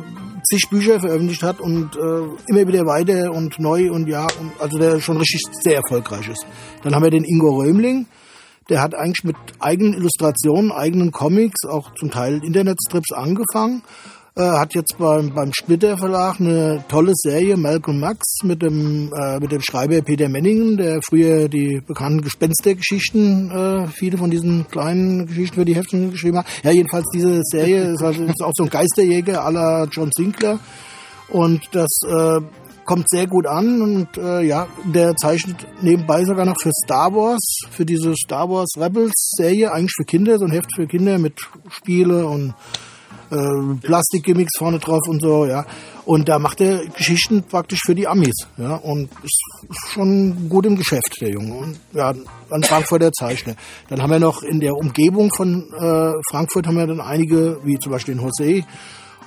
[0.49, 4.79] zig Bücher veröffentlicht hat und äh, immer wieder weiter und neu und ja, und, also
[4.79, 6.47] der schon richtig sehr erfolgreich ist.
[6.83, 8.07] Dann haben wir den Ingo Römling,
[8.69, 13.83] der hat eigentlich mit eigenen Illustrationen, eigenen Comics, auch zum Teil Internetstrips angefangen.
[14.39, 19.41] Äh, hat jetzt beim, beim Splitter Verlag eine tolle Serie, Malcolm Max, mit dem, äh,
[19.41, 25.25] mit dem Schreiber Peter Menningen, der früher die bekannten Gespenstergeschichten, äh, viele von diesen kleinen
[25.27, 26.47] Geschichten für die Heftchen geschrieben hat.
[26.63, 30.59] Ja, jedenfalls diese Serie ist, also, ist auch so ein Geisterjäger la John Sinclair.
[31.29, 32.41] Und das äh,
[32.87, 37.59] kommt sehr gut an und äh, ja, der zeichnet nebenbei sogar noch für Star Wars,
[37.71, 41.41] für diese Star Wars Rebels Serie, eigentlich für Kinder, so ein Heft für Kinder mit
[41.69, 42.55] Spiele und
[43.31, 45.67] äh, Plastikgimmicks vorne drauf und so, ja.
[46.05, 48.77] Und da macht er Geschichten praktisch für die Amis, ja.
[48.77, 51.55] Und ist schon gut im Geschäft, der Junge.
[51.55, 52.15] Und ja,
[52.51, 53.57] ein Frankfurter Zeichner.
[53.89, 57.79] Dann haben wir noch in der Umgebung von äh, Frankfurt haben wir dann einige, wie
[57.79, 58.65] zum Beispiel den José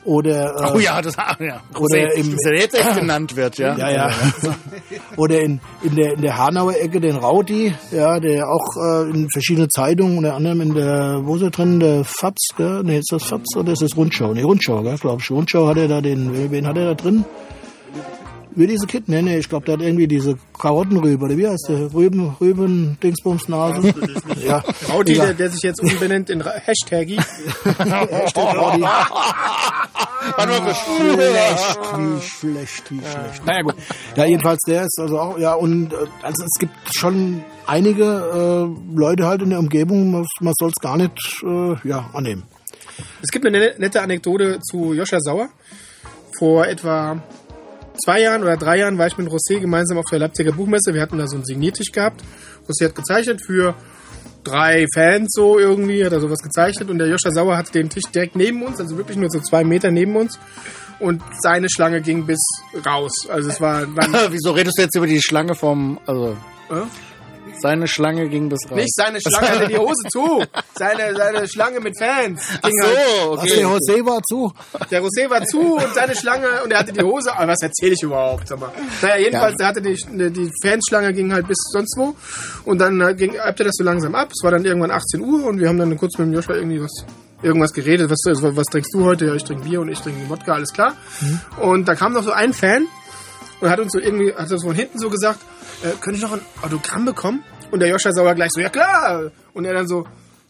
[0.06, 1.62] oder äh, Oh ja, das ja.
[1.78, 3.76] Oder im- jetzt echt genannt wird, ja.
[3.78, 4.12] ja, ja.
[5.18, 9.30] Oder in, in der, in der Hanauer Ecke den Raudi, ja, der auch äh, in
[9.32, 12.82] verschiedene Zeitungen, unter anderem in der, wo ist er drin, der Fatz, gell?
[12.84, 14.34] Nee, ist das Fatz oder ist das Rundschau?
[14.34, 15.30] Nee, Rundschau, gell, glaube ich.
[15.32, 17.26] Rundschau hat er da den, wen hat er da drin?
[18.56, 19.08] Wie diese Kid?
[19.08, 21.94] Nee, nee, ich glaube, der hat irgendwie diese Karottenrübe, oder wie heißt der?
[21.94, 23.94] Rüben, Rüben, Dingsbumsnase.
[24.44, 24.64] ja.
[24.90, 27.18] Audi, der, der sich jetzt umbenennt in Hashtaggy.
[27.78, 28.82] Hashtag Raudi.
[28.82, 33.46] War nur schlecht, wie schlecht, wie schlecht.
[33.46, 33.76] Naja, gut.
[34.16, 38.98] Ja, jedenfalls der ist also auch, ja, und äh, also es gibt schon einige äh,
[38.98, 42.44] Leute halt in der Umgebung, man, man soll es gar nicht, äh, ja, annehmen.
[43.22, 45.50] Es gibt eine nette Anekdote zu Joscha Sauer.
[46.38, 47.22] Vor etwa
[48.04, 50.94] zwei Jahren oder drei Jahren war ich mit José gemeinsam auf der Leipziger Buchmesse.
[50.94, 52.22] Wir hatten da so einen Signiertisch gehabt.
[52.68, 53.76] José hat gezeichnet für
[54.44, 58.06] drei Fans so irgendwie, hat er sowas gezeichnet und der Joscha Sauer hatte den Tisch
[58.14, 60.40] direkt neben uns, also wirklich nur so zwei Meter neben uns
[61.00, 62.40] und seine Schlange ging bis
[62.86, 63.28] raus.
[63.30, 66.38] Also es war, war Wieso redest du jetzt über die Schlange vom, also,
[66.70, 66.84] Äh?
[67.62, 68.76] Seine Schlange ging bis raus.
[68.78, 70.44] nicht seine Schlange, hatte die Hose zu.
[70.76, 72.42] Seine, seine Schlange mit Fans.
[72.62, 73.66] Ach Ging halt- so, Was, der okay.
[73.66, 74.54] José war zu.
[74.92, 77.34] Der Rosé war zu und seine Schlange und er hatte die Hose.
[77.36, 78.48] Aber was erzähle ich überhaupt?
[78.48, 78.72] Sag mal.
[79.02, 79.96] Naja, jedenfalls, der hatte die,
[80.32, 82.16] die Fansschlange ging halt bis sonst wo.
[82.66, 84.30] Und dann äh, ging, ebbte das so langsam ab.
[84.32, 86.82] Es war dann irgendwann 18 Uhr und wir haben dann kurz mit dem Joshua irgendwie
[86.82, 87.06] was
[87.42, 88.10] irgendwas geredet.
[88.10, 89.26] Was, was, was trinkst du heute?
[89.28, 90.94] Ja, ich trinke Bier und ich trinke Wodka, alles klar.
[91.62, 92.86] Und da kam noch so ein Fan
[93.62, 95.40] und hat uns so irgendwie, hat uns von hinten so gesagt,
[95.84, 97.44] äh, könnte ich noch ein Autogramm bekommen?
[97.72, 99.32] Und der Joscha Sauer gleich so, ja klar.
[99.54, 100.06] Und er dann so,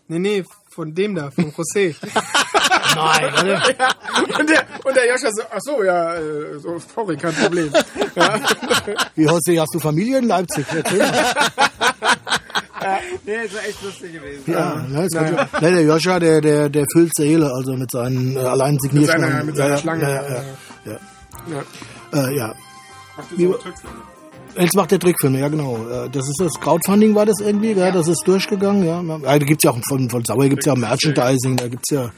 [0.08, 0.44] nee, nee,
[0.74, 1.96] von dem da, von José.
[2.96, 3.46] Nein, oder?
[3.78, 3.90] ja.
[4.40, 7.72] und, der, und der Joscha so, ach so, ja, äh, so, sorry, kein Problem.
[8.16, 8.40] Ja.
[9.16, 10.66] Wie José, hast du Familie in Leipzig?
[10.74, 11.34] Erzähl mal.
[13.26, 14.44] Nee, ist echt lustig gewesen.
[14.48, 17.92] Ja, ne, das kann schon- ne, der Joscha, der, der, der füllt Seele, also mit
[17.92, 19.22] seinen äh, allein signierten.
[19.22, 20.02] seiner- mit seiner ja, Schlange.
[20.04, 20.44] Ja, ja,
[20.86, 21.00] ja.
[22.14, 22.30] Ja.
[22.30, 22.54] Äh, ja.
[24.58, 25.78] Jetzt macht der Trickfilme, ja genau.
[25.88, 27.92] Äh, Das ist das Crowdfunding war das irgendwie, gell?
[27.92, 29.02] das ist durchgegangen, ja.
[29.02, 32.12] ja da gibt's ja auch von, von Sauer gibt's ja auch Merchandising, da gibt's ja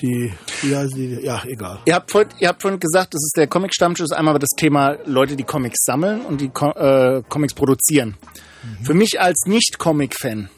[0.00, 0.32] die,
[0.62, 1.78] wie heißt die, ja, egal.
[1.86, 5.36] Ihr habt, vorhin, ihr habt vorhin gesagt, das ist der Comic-Stammtisch, einmal das Thema Leute,
[5.36, 8.16] die Comics sammeln und die äh, Comics produzieren.
[8.82, 10.50] Für mich als Nicht-Comic-Fan,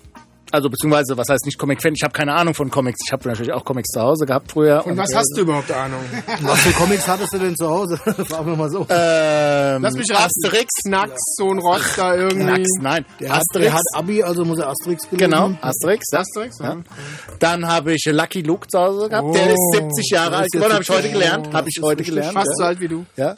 [0.53, 1.95] Also beziehungsweise, was heißt nicht Comic-Fan?
[1.95, 3.01] Ich habe keine Ahnung von Comics.
[3.07, 4.87] Ich habe natürlich auch Comics zu Hause gehabt früher.
[4.87, 6.01] Und was hast du überhaupt Ahnung?
[6.43, 7.97] Was für Comics hattest du denn zu Hause?
[8.29, 8.87] Fragen wir mal so.
[8.91, 10.25] Ähm, Lass mich raten.
[10.25, 10.69] Asterix.
[10.85, 12.45] Knacks, so ein Rotz da irgendwie.
[12.45, 13.05] Knacks, nein.
[13.19, 13.65] Der hat, Asterix.
[13.65, 15.53] der hat Abi, also muss er Asterix gelesen genau.
[15.63, 16.05] Asterix.
[16.13, 16.21] Ja.
[16.21, 16.77] Asterix, ja.
[17.39, 19.35] Dann habe ich Lucky Luke zu Hause gehabt.
[19.35, 21.13] Der ist 70 Jahre alt geworden, habe ich heute 70.
[21.13, 21.49] gelernt.
[21.49, 22.33] Oh, Habe ich heute gelernt.
[22.35, 22.57] Fast ja.
[22.57, 23.07] so alt wie du.
[23.17, 23.37] Ja.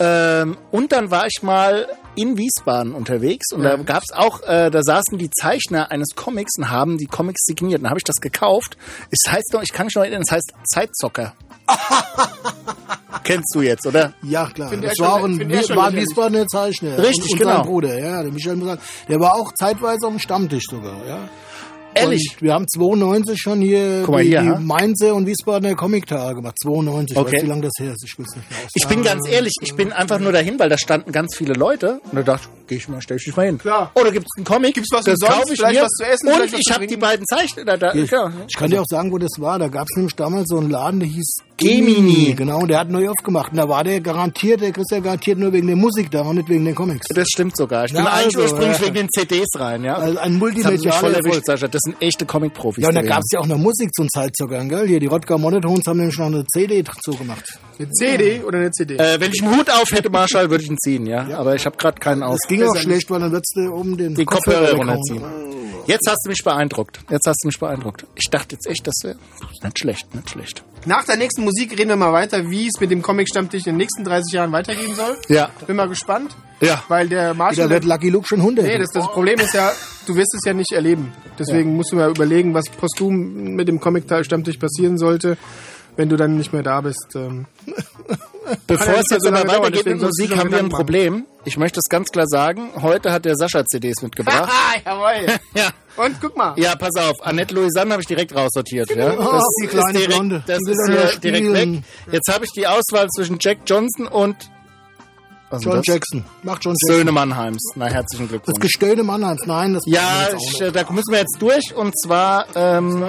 [0.00, 1.86] Ähm, und dann war ich mal
[2.20, 6.70] in Wiesbaden unterwegs und da gab's auch, äh, da saßen die Zeichner eines Comics und
[6.70, 7.82] haben die Comics signiert.
[7.82, 8.76] Dann habe ich das gekauft.
[9.10, 11.34] Es heißt doch, ich kann mich noch erinnern, es heißt Zeitzocker.
[13.24, 14.14] Kennst du jetzt, oder?
[14.22, 14.70] Ja, klar.
[14.70, 16.00] Find Das schon- war, ein, schon war ein lächerlich.
[16.08, 16.98] Wiesbadener Zeichner.
[16.98, 17.56] Richtig, und, und genau.
[17.56, 18.78] sein Bruder, ja, der Michael.
[19.08, 21.28] Der war auch zeitweise am Stammtisch sogar, ja.
[21.94, 22.28] Ehrlich?
[22.34, 24.64] Und wir haben 92 schon hier, Guck mal die, hier, die?
[24.64, 26.56] Mainzer und Wiesbadener Comic-Tage gemacht.
[26.62, 27.28] 92, Okay.
[27.28, 28.04] ich weiß wie lange das her ist.
[28.04, 28.70] Ich will es nicht mehr aus.
[28.74, 32.00] Ich bin ganz ehrlich, ich bin einfach nur dahin, weil da standen ganz viele Leute
[32.10, 33.58] und da dachte geh ich mal, stell ich mich mal hin.
[33.58, 33.90] Klar.
[33.94, 34.74] Oder gibt's einen Comic?
[34.74, 35.82] Gibt's was das umsonst, kaufe ich vielleicht mir.
[35.82, 37.76] was zu essen, und ich habe die beiden Zeichner da.
[37.76, 38.32] da Ich, ja.
[38.48, 39.58] ich kann dir auch sagen, wo das war.
[39.58, 42.34] Da gab es nämlich damals so einen Laden, der hieß Gemini.
[42.34, 43.52] Genau, und der hat neu aufgemacht.
[43.52, 46.36] Und da war der garantiert, der kriegst ja garantiert nur wegen der Musik da und
[46.36, 47.06] nicht wegen den Comics.
[47.08, 47.84] Das stimmt sogar.
[47.84, 48.86] Ich bin Na, eigentlich also, ursprünglich ja.
[48.86, 49.96] wegen den CDs rein, ja.
[49.96, 51.44] Also ein mich voll erwischt.
[51.44, 51.68] Sascha.
[51.68, 52.82] Das sind echte Comic-Profis.
[52.82, 54.86] Ja, und da gab es ja auch noch Musik zum Zeitzockern, gell?
[54.86, 57.44] Hier, die Rodger Monotones haben nämlich noch eine CD dazu gemacht.
[57.78, 58.96] Eine CD oder eine CD?
[58.96, 61.28] Äh, wenn ich einen Hut auf hätte, Marshall, würde ich ihn ziehen, ja.
[61.36, 62.38] Aber ich habe gerade keinen aus.
[62.40, 64.88] Das ging auch schlecht, weil dann würdest du oben den Die Kopfhörer weghauen.
[64.88, 65.22] runterziehen.
[65.86, 67.00] Jetzt hast du mich beeindruckt.
[67.10, 68.06] Jetzt hast du mich beeindruckt.
[68.14, 69.16] Ich dachte jetzt echt, das wäre
[69.64, 70.62] nicht schlecht, nicht schlecht.
[70.86, 73.76] Nach der nächsten Musik reden wir mal weiter, wie es mit dem Comic-Stammtisch in den
[73.78, 75.16] nächsten 30 Jahren weitergehen soll.
[75.28, 75.50] Ja.
[75.66, 76.36] Bin mal gespannt.
[76.60, 76.82] Ja.
[76.88, 77.68] Weil der Marshall...
[77.68, 78.64] Da wird Lucky Luke schon 100.
[78.64, 79.72] Nee, das, das Problem ist ja,
[80.06, 81.12] du wirst es ja nicht erleben.
[81.38, 85.36] Deswegen musst du mal überlegen, was posthum mit dem Comic-Stammtisch passieren sollte,
[86.00, 87.08] wenn du dann nicht mehr da bist.
[87.14, 87.44] Ähm,
[88.66, 90.70] Bevor es jetzt so aber lange dauern, weitergeht mit Musik, haben wir ein.
[90.70, 91.26] Problem.
[91.44, 92.70] Ich möchte es ganz klar sagen.
[92.80, 94.50] Heute hat der Sascha CDs mitgebracht.
[94.86, 95.26] Jawohl.
[95.54, 95.68] ja.
[95.98, 96.54] Und guck mal.
[96.56, 97.14] Ja, pass auf.
[97.22, 98.88] Annette Louisanne habe ich direkt raussortiert.
[98.96, 99.10] Ja?
[99.18, 100.42] Ah, die kleine direkt, Blonde.
[100.46, 101.82] das ist hier direkt weg.
[102.10, 104.36] Jetzt habe ich die Auswahl zwischen Jack Johnson und
[105.50, 105.86] was ist John das?
[105.86, 106.24] Jackson.
[106.44, 106.96] Macht John Jackson.
[106.96, 107.62] Söhne Mannheims.
[107.74, 108.60] Na, herzlichen Das Glückwunsch.
[108.60, 109.42] Gestöhne Mannheims.
[109.46, 111.74] Nein, das Ja, das ich, da müssen wir jetzt durch.
[111.74, 113.04] Und zwar, ähm,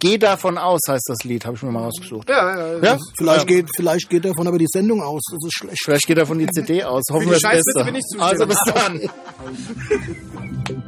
[0.00, 2.28] Geh davon aus, heißt das Lied, habe ich mir mal rausgesucht.
[2.28, 2.82] Ja, ja, ja.
[2.82, 2.98] Ja?
[3.16, 5.22] Vielleicht, geht, vielleicht geht davon aber die Sendung aus.
[5.30, 5.78] Das ist schlecht.
[5.84, 7.02] Vielleicht geht davon die CD aus.
[7.10, 7.84] Hoffen wir das Beste.
[7.84, 8.22] bin ich zuständig.
[8.22, 9.00] Also bis dann.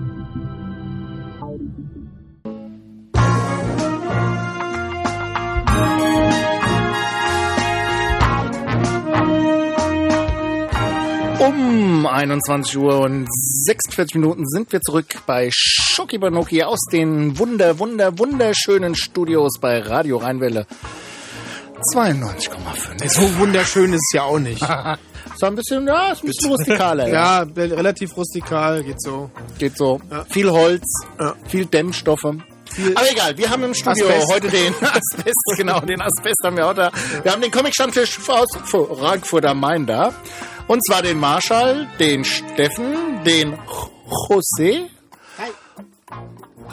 [11.41, 17.79] Um 21 Uhr und 46 Minuten sind wir zurück bei Schoki Banoki aus den wunder,
[17.79, 20.67] wunder, wunderschönen Studios bei Radio Rheinwelle
[21.95, 23.09] 92,5.
[23.09, 24.63] So wunderschön ist es ja auch nicht.
[25.37, 27.09] So ein bisschen, ja, ist ein bisschen rustikaler.
[27.09, 27.43] ja.
[27.45, 29.31] Ja, relativ rustikal, geht so.
[29.59, 29.99] Geht so.
[30.29, 30.85] Viel Holz,
[31.19, 31.35] Ja.
[31.47, 32.25] viel Dämmstoffe.
[32.25, 34.33] Aber egal, wir haben im Studio Asbest.
[34.33, 36.91] heute den Asbest, genau, den Asbest haben wir auch da.
[37.23, 40.13] Wir haben den Comic-Stammtisch aus Frankfurt am Main da.
[40.71, 43.59] Und zwar den Marschall, den Steffen, den
[44.29, 44.87] José.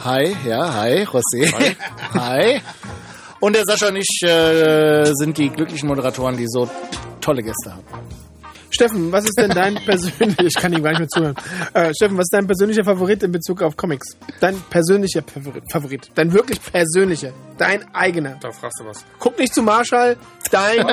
[0.05, 1.75] Hi, ja, hi, José.
[2.13, 2.61] Hi.
[3.39, 6.69] Und der Sascha und ich äh, sind die glücklichen Moderatoren, die so
[7.21, 8.26] tolle Gäste haben.
[8.69, 11.35] Steffen, was ist denn dein persönlicher, ich kann ihm gar nicht mehr zuhören.
[11.73, 14.17] Äh, Steffen, was ist dein persönlicher Favorit in Bezug auf Comics?
[14.39, 15.23] Dein persönlicher
[15.71, 16.09] Favorit.
[16.15, 17.31] Dein wirklich persönlicher.
[17.57, 18.37] Dein eigener.
[18.41, 19.03] Da fragst du was.
[19.19, 20.15] Guck nicht zu Marshall,
[20.51, 20.85] dein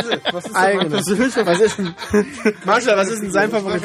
[0.55, 0.93] eigener.
[0.93, 1.95] Was ist denn,
[2.65, 3.83] Marshall, was ist denn sein Favorit?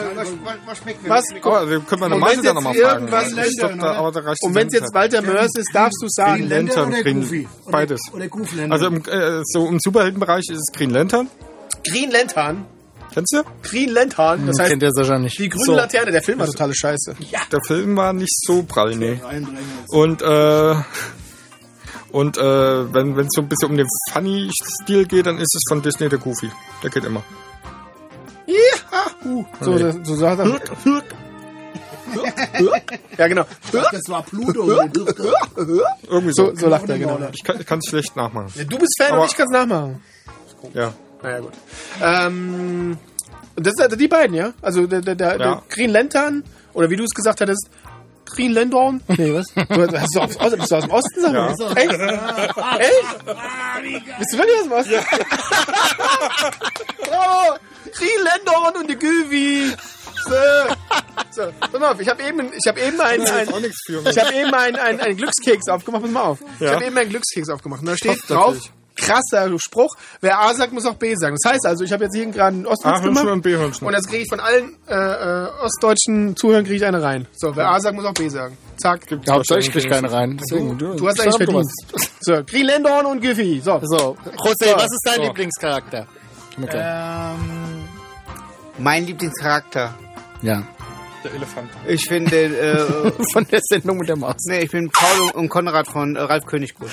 [0.65, 1.10] Was schmeckt mir?
[1.10, 1.23] Was?
[1.41, 3.08] Aber wir können wir normal wenn's ja jetzt nochmal fragen.
[3.08, 4.93] glaub, da, aber da reicht die Und wenn es jetzt.
[4.93, 6.47] Walter Mörs ist, darfst du sagen.
[6.47, 7.47] Green Lantern oder Green- Goofy?
[7.69, 8.02] Beides.
[8.13, 8.71] Oder Goofy Lantern.
[8.71, 11.28] Also im, äh, so im Superheldenbereich ist es Green Lantern.
[11.86, 12.65] Green Lantern.
[13.13, 13.43] Kennst du?
[13.63, 14.45] Green Lantern.
[14.48, 15.38] Das heißt, Kennt der Sascha nicht.
[15.39, 15.76] die grüne So.
[15.76, 16.12] Laterne.
[16.12, 17.15] Der Film war totale Scheiße.
[17.52, 19.19] Der Film war nicht so prall, nee.
[19.89, 20.76] Und äh,
[22.12, 25.82] und äh, wenn es so ein bisschen um den Funny-Stil geht, dann ist es von
[25.82, 26.50] Disney der Goofy.
[26.84, 27.24] Der geht immer.
[29.62, 30.60] So, so, so sagt er.
[33.17, 33.45] Ja, genau.
[33.72, 34.67] das war Pluto.
[36.08, 36.48] Irgendwie so.
[36.50, 37.19] So, so lacht er, genau.
[37.34, 38.52] Ich kann es schlecht nachmachen.
[38.67, 40.02] Du bist Fan Aber- und ich kann es nachmachen.
[40.74, 40.93] Ja.
[41.21, 41.53] Naja, gut.
[42.01, 42.97] Ähm,
[43.55, 44.53] und das sind die beiden, ja?
[44.62, 45.62] Also der, der, der, der Ja.
[45.69, 47.69] Green Lantern, oder wie du es gesagt hattest,
[48.25, 49.01] Green Lantern?
[49.08, 49.45] Nee, was?
[49.55, 51.51] Du, hast du, aus, aus, bist du aus dem Osten, sag mal?
[51.75, 51.93] Echt?
[52.79, 53.25] Echt?
[54.19, 54.93] Bist du wirklich aus dem Osten?
[57.12, 57.55] oh,
[57.91, 59.73] Green Lantern und die Güvi.
[60.25, 60.36] So.
[61.32, 64.01] So, pass mal auf, ich habe eben, ich habe eben einen, ein, auch nichts für
[64.10, 66.03] ich habe eben einen, einen, einen Glückskeks aufgemacht.
[66.03, 66.39] Pass mal auf.
[66.55, 66.73] Ich Ja.
[66.75, 67.82] habe eben einen Glückskeks aufgemacht.
[67.82, 68.71] Und da steht Passt drauf natürlich.
[69.00, 69.96] Krasser Spruch.
[70.22, 71.36] Wer A sagt, muss auch B sagen.
[71.42, 73.26] Das heißt also, ich habe jetzt hier gerade einen Ostwitz gemacht.
[73.26, 73.88] und B-Hörnchen.
[73.88, 77.28] Und jetzt kriege ich von allen äh, äh, ostdeutschen Zuhörern kriege ich eine rein.
[77.36, 78.58] So, wer A sagt, muss auch B sagen.
[78.78, 79.02] Zack.
[79.30, 80.38] Hauptsache ich krieg keine rein.
[80.42, 81.66] Deswegen, Du hast eigentlich verdient.
[82.22, 83.62] So, Greenlandorn und Giffy.
[83.64, 83.80] So.
[83.84, 85.22] So, José, was ist dein So.
[85.24, 86.06] Lieblingscharakter?
[86.62, 86.82] Okay.
[86.82, 87.84] Ähm,
[88.78, 89.94] mein Lieblingscharakter.
[90.42, 90.64] Ja.
[91.24, 91.70] Der Elefant.
[91.88, 94.36] Ich finde, äh, Von der Sendung mit der Maus.
[94.48, 96.90] nee, ich bin Paul und- und Konrad von äh, Ralf König gut.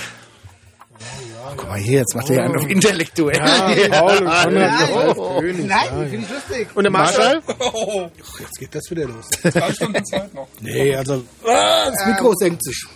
[1.56, 3.38] Guck mal hier, jetzt macht er ja einen auf intellektuell.
[3.90, 4.52] Paul und Konrad.
[4.52, 6.68] Nein, Nein, finde ich lustig.
[6.74, 7.42] Und der Marschall?
[8.40, 9.28] Jetzt geht das wieder los.
[9.42, 10.48] Drei Stunden Zeit noch.
[10.60, 12.86] Nee, also ah, das Mikro senkt sich.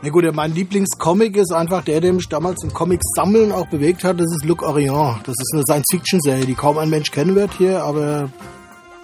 [0.00, 4.20] Na gut, mein Lieblingscomic ist einfach der, der mich damals im Comic-Sammeln auch bewegt hat.
[4.20, 5.20] Das ist Luc Orion.
[5.24, 8.30] Das ist eine Science-Fiction-Serie, die kaum ein Mensch kennen wird hier, aber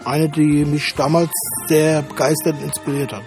[0.04, 1.32] eine, die mich damals
[1.66, 3.24] sehr begeistert und inspiriert hat.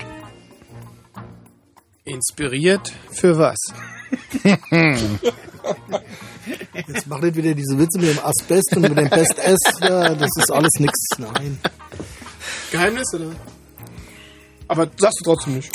[2.06, 3.58] Inspiriert für was?
[6.88, 9.60] Jetzt macht nicht wieder diese Witze mit dem Asbest und mit dem Best-S.
[9.82, 10.94] Ja, das ist alles nix.
[11.18, 11.60] Nein.
[12.72, 13.32] Geheimnis, oder?
[14.70, 15.72] Aber sagst du trotzdem nicht.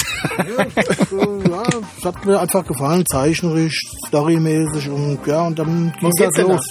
[1.09, 1.63] So, ja,
[1.99, 6.67] es hat mir einfach gefallen, zeichnerisch, storymäßig und ja, und dann ging geht's das los.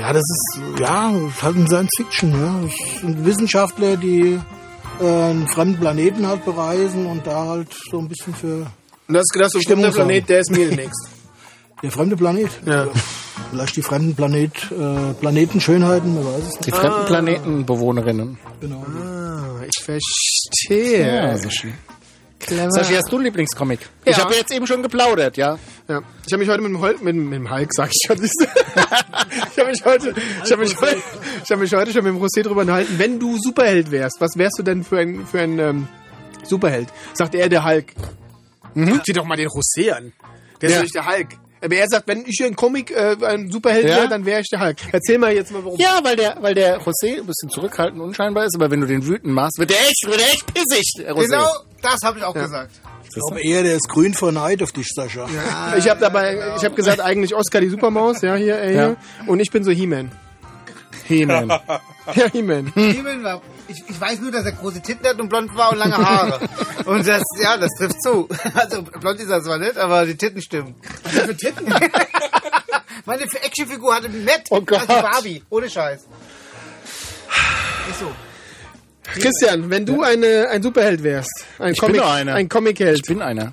[0.00, 2.54] Ja, das ist, ja, halt ein Science Fiction, ja.
[3.00, 4.40] Sind Wissenschaftler, die
[5.00, 8.66] äh, einen fremden Planeten halt bereisen und da halt so ein bisschen für
[9.08, 11.08] Und du hast gedacht, so Stimmung fremder Planet, der ist mir demnächst.
[11.82, 12.50] der fremde Planet.
[12.64, 12.88] Ja.
[13.50, 16.66] Vielleicht die fremden Planet, äh, Planetenschönheiten, man weiß es nicht.
[16.66, 18.38] Die fremden Planetenbewohnerinnen.
[18.60, 18.86] Genau.
[18.86, 21.06] Ah, ich verstehe.
[21.06, 21.74] Ja, so schön.
[22.38, 22.70] Clever.
[22.72, 23.80] Sashi, hast du einen Lieblingscomic?
[24.04, 24.24] Ich Ja.
[24.24, 25.58] habe jetzt eben schon geplaudert, ja.
[25.88, 26.00] Ja.
[26.26, 28.16] Ich habe mich heute mit dem, Hol mit, mit dem Hulk, sag ich schon.
[28.24, 30.96] ich habe mich heute, ich habe mich, heute,
[31.44, 32.94] ich habe mich heute schon mit dem José drüber unterhalten.
[32.98, 35.88] Wenn du Superheld wärst, was wärst du denn für ein, für ein ähm,
[36.42, 36.88] Superheld?
[37.14, 37.92] Sagt er, der Hulk.
[38.74, 39.00] Mhm.
[39.04, 40.12] Sieh doch mal den José an.
[40.60, 40.78] Der ist Ja.
[40.78, 41.28] doch nicht der Hulk.
[41.64, 43.96] Aber er sagt, wenn ich hier ein Comic, äh, ein Superheld Ja.
[43.96, 44.78] wäre, dann wäre ich der Hulk.
[44.90, 45.78] Erzähl mal jetzt mal, warum.
[45.78, 48.86] Ja, weil der, weil der José ein bisschen zurückhaltend und unscheinbar ist, aber wenn du
[48.88, 51.26] den wütend machst, wird der echt, wird der echt pissig, der José.
[51.26, 51.48] Genau,
[51.80, 52.72] das habe ich auch gesagt.
[53.04, 55.28] Ich glaube eher, der ist grün vor Neid auf dich, Sascha.
[55.76, 58.96] Ich habe dabei, ich habe gesagt, eigentlich Oscar die Supermaus, ja, hier, äh, hier.
[59.26, 60.10] Und ich bin so He-Man.
[61.04, 61.48] He-Man.
[62.16, 62.70] Ja, He-Man.
[62.72, 65.78] Steven war, ich, ich weiß nur, dass er große Titten hat und blond war und
[65.78, 66.40] lange Haare.
[66.84, 68.28] und das, ja, das trifft zu.
[68.54, 70.74] Also blond ist er zwar nicht, aber die Titten stimmen.
[71.04, 71.66] Was für Titten?
[73.06, 74.80] Meine Actionfigur hatte nett Oh Gott.
[74.88, 75.42] als Barbie.
[75.50, 76.00] Ohne Scheiß.
[77.90, 78.10] Ist so.
[79.04, 82.34] Christian, wenn du eine, ein Superheld wärst, ein Ich bin Comic, doch einer.
[82.34, 83.52] ein Comicheld, Ich bin einer.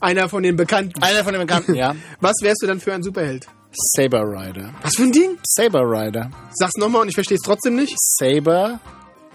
[0.00, 1.96] einer von den Bekannten, Einer von den Bekannten, ja.
[2.20, 3.46] was wärst du dann für ein Superheld?
[3.72, 4.74] Saber Rider.
[4.82, 5.38] Was für ein Ding?
[5.44, 6.30] Saber Rider.
[6.52, 7.94] Sag's nochmal und ich verstehe es trotzdem nicht.
[7.98, 8.80] Saber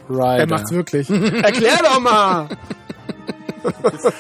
[0.10, 0.38] Rider.
[0.40, 1.10] Er macht's wirklich.
[1.44, 2.48] Erklär doch mal.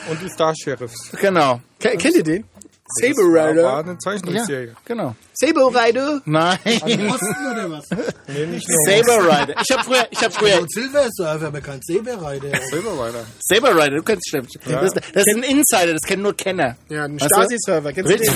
[0.09, 1.11] Und die Star Sheriffs.
[1.19, 1.61] Genau.
[1.79, 2.43] Ke kennt ihr den?
[2.87, 3.77] Saber Das war Rider.
[3.77, 4.75] eine Zeichentrickserie.
[4.85, 5.15] Genau.
[5.33, 6.21] Saber Rider.
[6.25, 6.59] Nein.
[6.63, 7.85] Osten oder was?
[8.27, 8.79] Nee, nicht nur.
[8.85, 9.55] Saber Rider.
[9.61, 12.49] Ich habe früher, ich habe früher Und Silver Surfer bekannt, Silberreiter.
[12.69, 13.25] Silver Rider.
[13.39, 14.49] Saber Rider, du kennst stimmt.
[14.65, 16.75] Das, das ist ein Insider, das kennen nur Kenner.
[16.89, 17.19] Ja, ein?
[17.19, 17.91] Stasi-Server.
[17.91, 18.33] Kennst du den?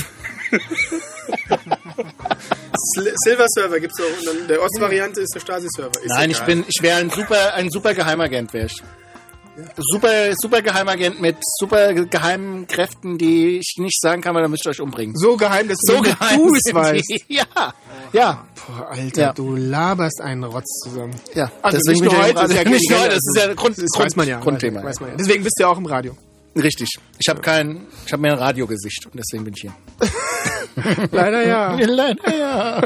[3.23, 4.19] Silver Server gibt's auch.
[4.19, 5.91] Und dann der Ostvariante ist der Stasi-Server.
[6.05, 8.81] Nein, ich bin, ich wäre ein super, ein super Geheimagent wäre ich.
[9.77, 14.65] Super, super Geheimagent mit super geheimen Kräften, die ich nicht sagen kann, weil dann müsst
[14.65, 15.17] ihr euch umbringen.
[15.17, 17.23] so geheim, dass So geheim du es weißt.
[17.27, 17.43] Ja,
[18.13, 19.33] ja, Boah, Alter, Ja.
[19.33, 21.13] du laberst einen Rotz zusammen.
[21.33, 21.51] ja.
[21.61, 23.85] Also Deswegen nicht nur heute, ist ja nicht nur heute, das ist ja Grund, Das
[23.89, 24.39] Grund, weiß man ja.
[24.39, 24.81] Grundthema.
[24.81, 25.15] Weiß man ja.
[25.17, 26.15] Deswegen bist du ja auch im Radio.
[26.55, 26.87] Richtig.
[27.19, 29.73] Ich habe kein, ich habe mir ein Radiogesicht und deswegen bin ich hier.
[31.11, 31.73] Leider ja.
[31.73, 32.81] Leider, ja.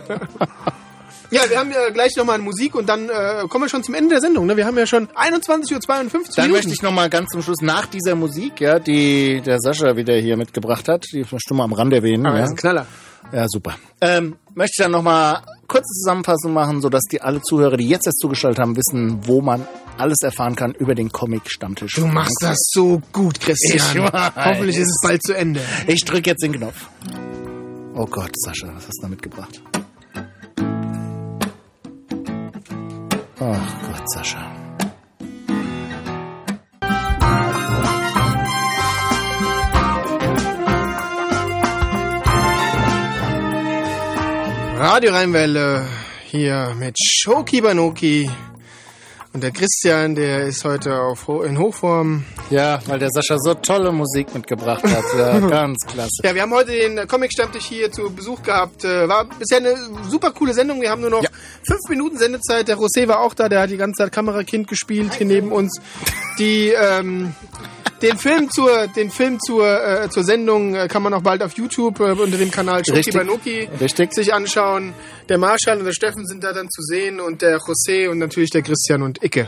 [1.33, 4.09] Ja, wir haben ja gleich nochmal Musik und dann äh, kommen wir schon zum Ende
[4.09, 4.45] der Sendung.
[4.45, 4.55] Ne?
[4.55, 5.79] Wir haben ja schon 21.52 Uhr.
[5.87, 6.51] Dann Minuten.
[6.51, 10.13] möchte ich noch mal ganz zum Schluss nach dieser Musik, ja, die der Sascha wieder
[10.13, 12.23] hier mitgebracht hat, die ich mal am Rand erwähnen.
[12.27, 12.45] Ah, das ja.
[12.45, 12.85] ist ein Knaller.
[13.31, 13.77] Ja, super.
[13.99, 15.41] Ähm, möchte ich dann nochmal
[15.73, 19.65] kurze Zusammenfassung machen, sodass die alle Zuhörer, die jetzt erst zugeschaltet haben, wissen, wo man
[19.97, 21.95] alles erfahren kann über den Comic-Stammtisch.
[21.95, 24.11] Du machst das so gut, Christian.
[24.35, 25.61] Hoffentlich ist es bald zu Ende.
[25.87, 26.89] Ich drücke jetzt den Knopf.
[27.95, 29.61] Oh Gott, Sascha, was hast du da mitgebracht?
[33.39, 34.62] Ach Gott, Sascha.
[44.85, 45.87] Radio Rheinwelle
[46.25, 48.29] hier mit Shoki Banoki.
[49.31, 52.25] Und der Christian, der ist heute auf, in Hochform.
[52.49, 55.05] Ja, weil der Sascha so tolle Musik mitgebracht hat.
[55.17, 56.21] Ja, ganz klasse.
[56.23, 58.83] Ja, wir haben heute den Comic-Stammtisch hier zu Besuch gehabt.
[58.83, 59.73] Äh, War bisher eine
[60.09, 60.81] super coole Sendung.
[60.81, 61.29] Wir haben nur noch Ja.
[61.65, 62.67] fünf Minuten Sendezeit.
[62.67, 65.79] Der José war auch da, der hat die ganze Zeit Kamerakind gespielt hier neben uns.
[66.39, 67.33] Die, ähm,
[68.03, 71.53] Den Film zur, den Film zur, äh, zur Sendung äh, kann man auch bald auf
[71.53, 72.83] YouTube äh, unter dem Kanal.
[73.13, 74.13] Banoki Richtig.
[74.13, 74.93] sich anschauen.
[75.29, 78.49] Der Marschall und der Steffen sind da dann zu sehen und der José und natürlich
[78.49, 79.47] der Christian und Icke.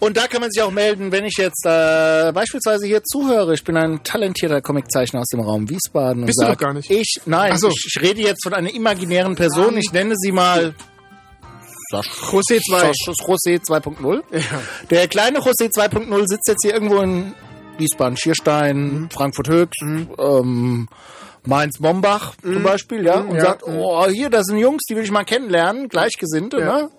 [0.00, 3.54] Und da kann man sich auch melden, wenn ich jetzt äh, beispielsweise hier zuhöre.
[3.54, 6.24] Ich bin ein talentierter Comiczeichner aus dem Raum Wiesbaden.
[6.24, 6.88] Bist und du sag, doch gar nicht.
[6.90, 7.68] Ich, nein, so.
[7.68, 9.76] ich, ich rede jetzt von einer imaginären Person.
[9.76, 10.74] Ich nenne sie mal
[11.92, 12.80] José 2.
[12.80, 14.22] Sasch- José 2.0.
[14.90, 17.34] Der kleine José 2.0 sitzt jetzt hier irgendwo in
[17.78, 19.10] Wiesbaden, Schierstein, Mhm.
[19.10, 20.88] Frankfurt Höchst, ähm,
[21.46, 23.36] Mainz Mombach zum Beispiel, ja, und Mhm.
[23.36, 23.78] ja, sagt, mhm.
[23.78, 26.76] oh, hier, das sind Jungs, die will ich mal kennenlernen, Gleichgesinnte, Ja.
[26.82, 26.90] ne?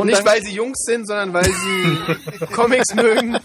[0.00, 3.38] Und Nicht, dann- weil sie Jungs sind, sondern weil sie Comics mögen.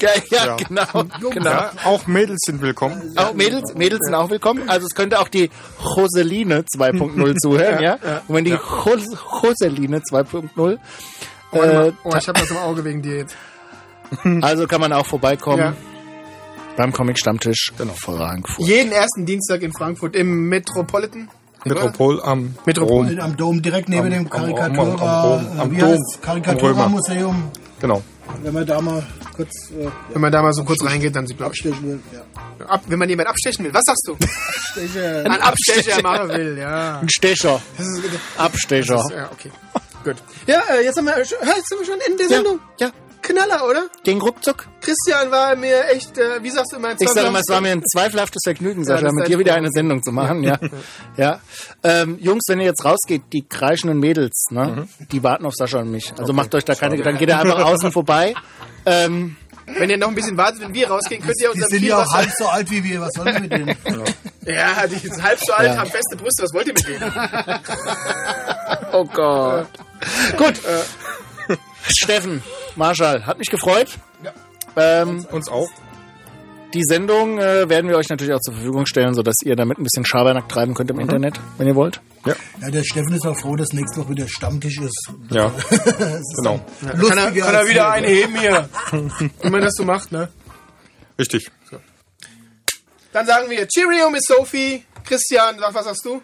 [0.00, 0.56] Ja, ja, Ja.
[0.56, 1.04] genau.
[1.30, 1.50] genau.
[1.50, 3.12] Ja, auch Mädels sind willkommen.
[3.16, 4.68] Auch Mädels, Mädels sind auch willkommen.
[4.68, 5.50] Also es könnte auch die
[5.96, 7.98] Joseline 2.0 zuhören, ja.
[8.28, 9.04] Und wenn die Jos
[9.42, 10.78] Joseline 2.0,
[11.52, 11.92] Warte äh.
[12.04, 13.36] Oh, ich hab das im Auge wegen dir jetzt.
[14.42, 15.74] also kann man auch vorbeikommen Ja.
[16.76, 17.92] beim Comic Stammtisch genau.
[17.94, 18.66] Frankfurt.
[18.66, 21.28] Jeden ersten Dienstag in Frankfurt im Metropolitan.
[21.74, 23.06] Metropol am Metropol.
[23.08, 23.20] Rom.
[23.20, 27.50] Am Dom, direkt neben Am- dem am- Karikatura, am- am äh, Dom, Karikatura-Museum.
[27.80, 28.02] Genau.
[28.42, 29.02] Wenn man da mal
[29.34, 32.00] kurz äh, Wenn man da mal so kurz reingeht, dann sieht man abstechen will.
[32.12, 32.66] Ja.
[32.66, 33.72] ab, wenn man jemand abstechen will.
[33.74, 34.16] Was sagst du?
[34.72, 35.22] Steche.
[35.26, 36.98] Ein Abstecher machen will, ja.
[37.00, 38.02] Ein Stecher, Das ist,
[38.36, 38.94] Abstecher.
[38.96, 39.50] das ist, ja, okay.
[40.04, 40.16] Gut.
[40.46, 42.60] Ja, äh, jetzt haben wir, jetzt sind wir schon Ende der Ja, Sendung.
[42.80, 42.90] ja,
[43.26, 43.88] Knaller, oder?
[44.04, 44.66] ging ruckzuck.
[44.80, 47.60] Christian war mir echt, äh, wie sagst du immer, ein Ich sage mal, es war
[47.60, 50.42] mir ein zweifelhaftes Vergnügen, Sascha, ist mit dir wieder eine Sendung zu machen.
[50.44, 50.58] Ja,
[51.16, 51.40] ja.
[51.82, 55.90] Ähm, Jungs, wenn ihr jetzt rausgeht, die kreischenden Mädels, ne, die warten auf Sascha und
[55.90, 56.12] mich.
[56.18, 57.18] Also macht euch da keine Gedanken.
[57.18, 58.34] Geht ihr einfach außen vorbei.
[58.84, 61.82] Ähm, Wenn ihr noch ein bisschen wartet, wenn wir rausgehen, könnt ihr Die uns sind
[61.82, 63.00] ja auch halb so alt wie wir.
[63.00, 63.76] Was sollen wir mit denen?
[64.46, 65.78] Ja, die sind halb so alt, Ja.
[65.78, 66.44] haben feste Brüste.
[66.44, 67.12] Was wollt ihr mit denen?
[68.92, 69.66] oh Gott.
[70.36, 70.60] Gut.
[71.88, 72.42] Steffen,
[72.76, 73.98] Marschall, hat mich gefreut.
[74.76, 75.68] Ähm, Uns auch.
[76.74, 79.84] die Sendung äh, werden wir euch natürlich auch zur Verfügung stellen, sodass ihr damit ein
[79.84, 82.00] bisschen Schabernack treiben könnt im Internet, wenn ihr wollt.
[82.26, 82.34] Ja,
[82.70, 85.10] der Steffen ist auch froh, dass nächste Woche wieder Stammtisch ist.
[85.30, 85.50] Ja,
[86.36, 86.60] genau.
[87.08, 88.68] Kann er, kann er wieder einen heben hier.
[89.42, 90.28] Wie man das so macht, ne?
[91.18, 91.50] Richtig.
[93.12, 94.84] Dann sagen wir Cheerio, Miss Sophie.
[95.04, 96.20] Christian, was sagst du?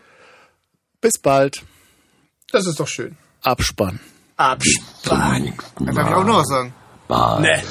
[1.01, 1.63] Bis bald.
[2.51, 3.17] Das ist doch schön.
[3.43, 3.99] Abspann.
[4.37, 5.53] Abspann.
[5.81, 6.75] Da darf ich auch noch was sagen.
[7.41, 7.63] Ne.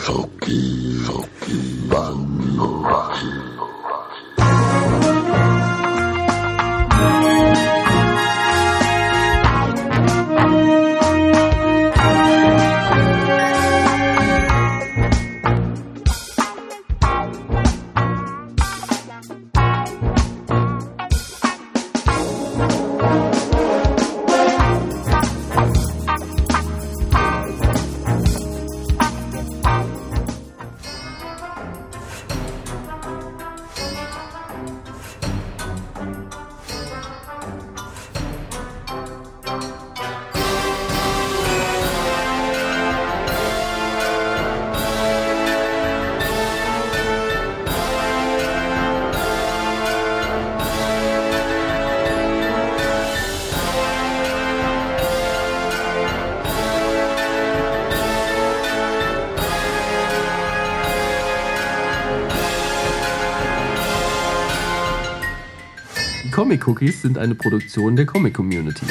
[66.52, 68.86] Comic Cookies sind eine Produktion der Comic Community.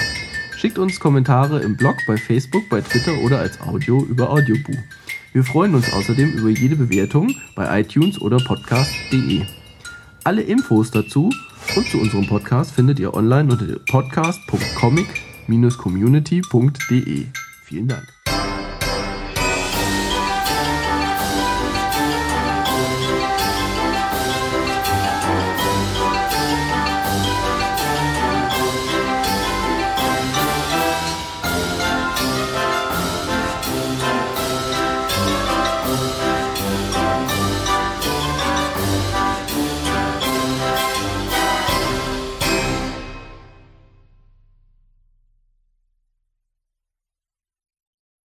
[0.56, 4.78] Schickt uns Kommentare im Blog, bei Facebook, bei Twitter oder als Audio über Audioboo.
[5.34, 9.42] Wir freuen uns außerdem über jede Bewertung bei iTunes oder podcast.de.
[10.24, 11.28] Alle Infos dazu
[11.76, 16.40] und zu unserem Podcast findet ihr online unter podcast.comic-community.de.
[16.40, 17.26] comic-community.de.
[17.66, 18.19] Vielen Dank.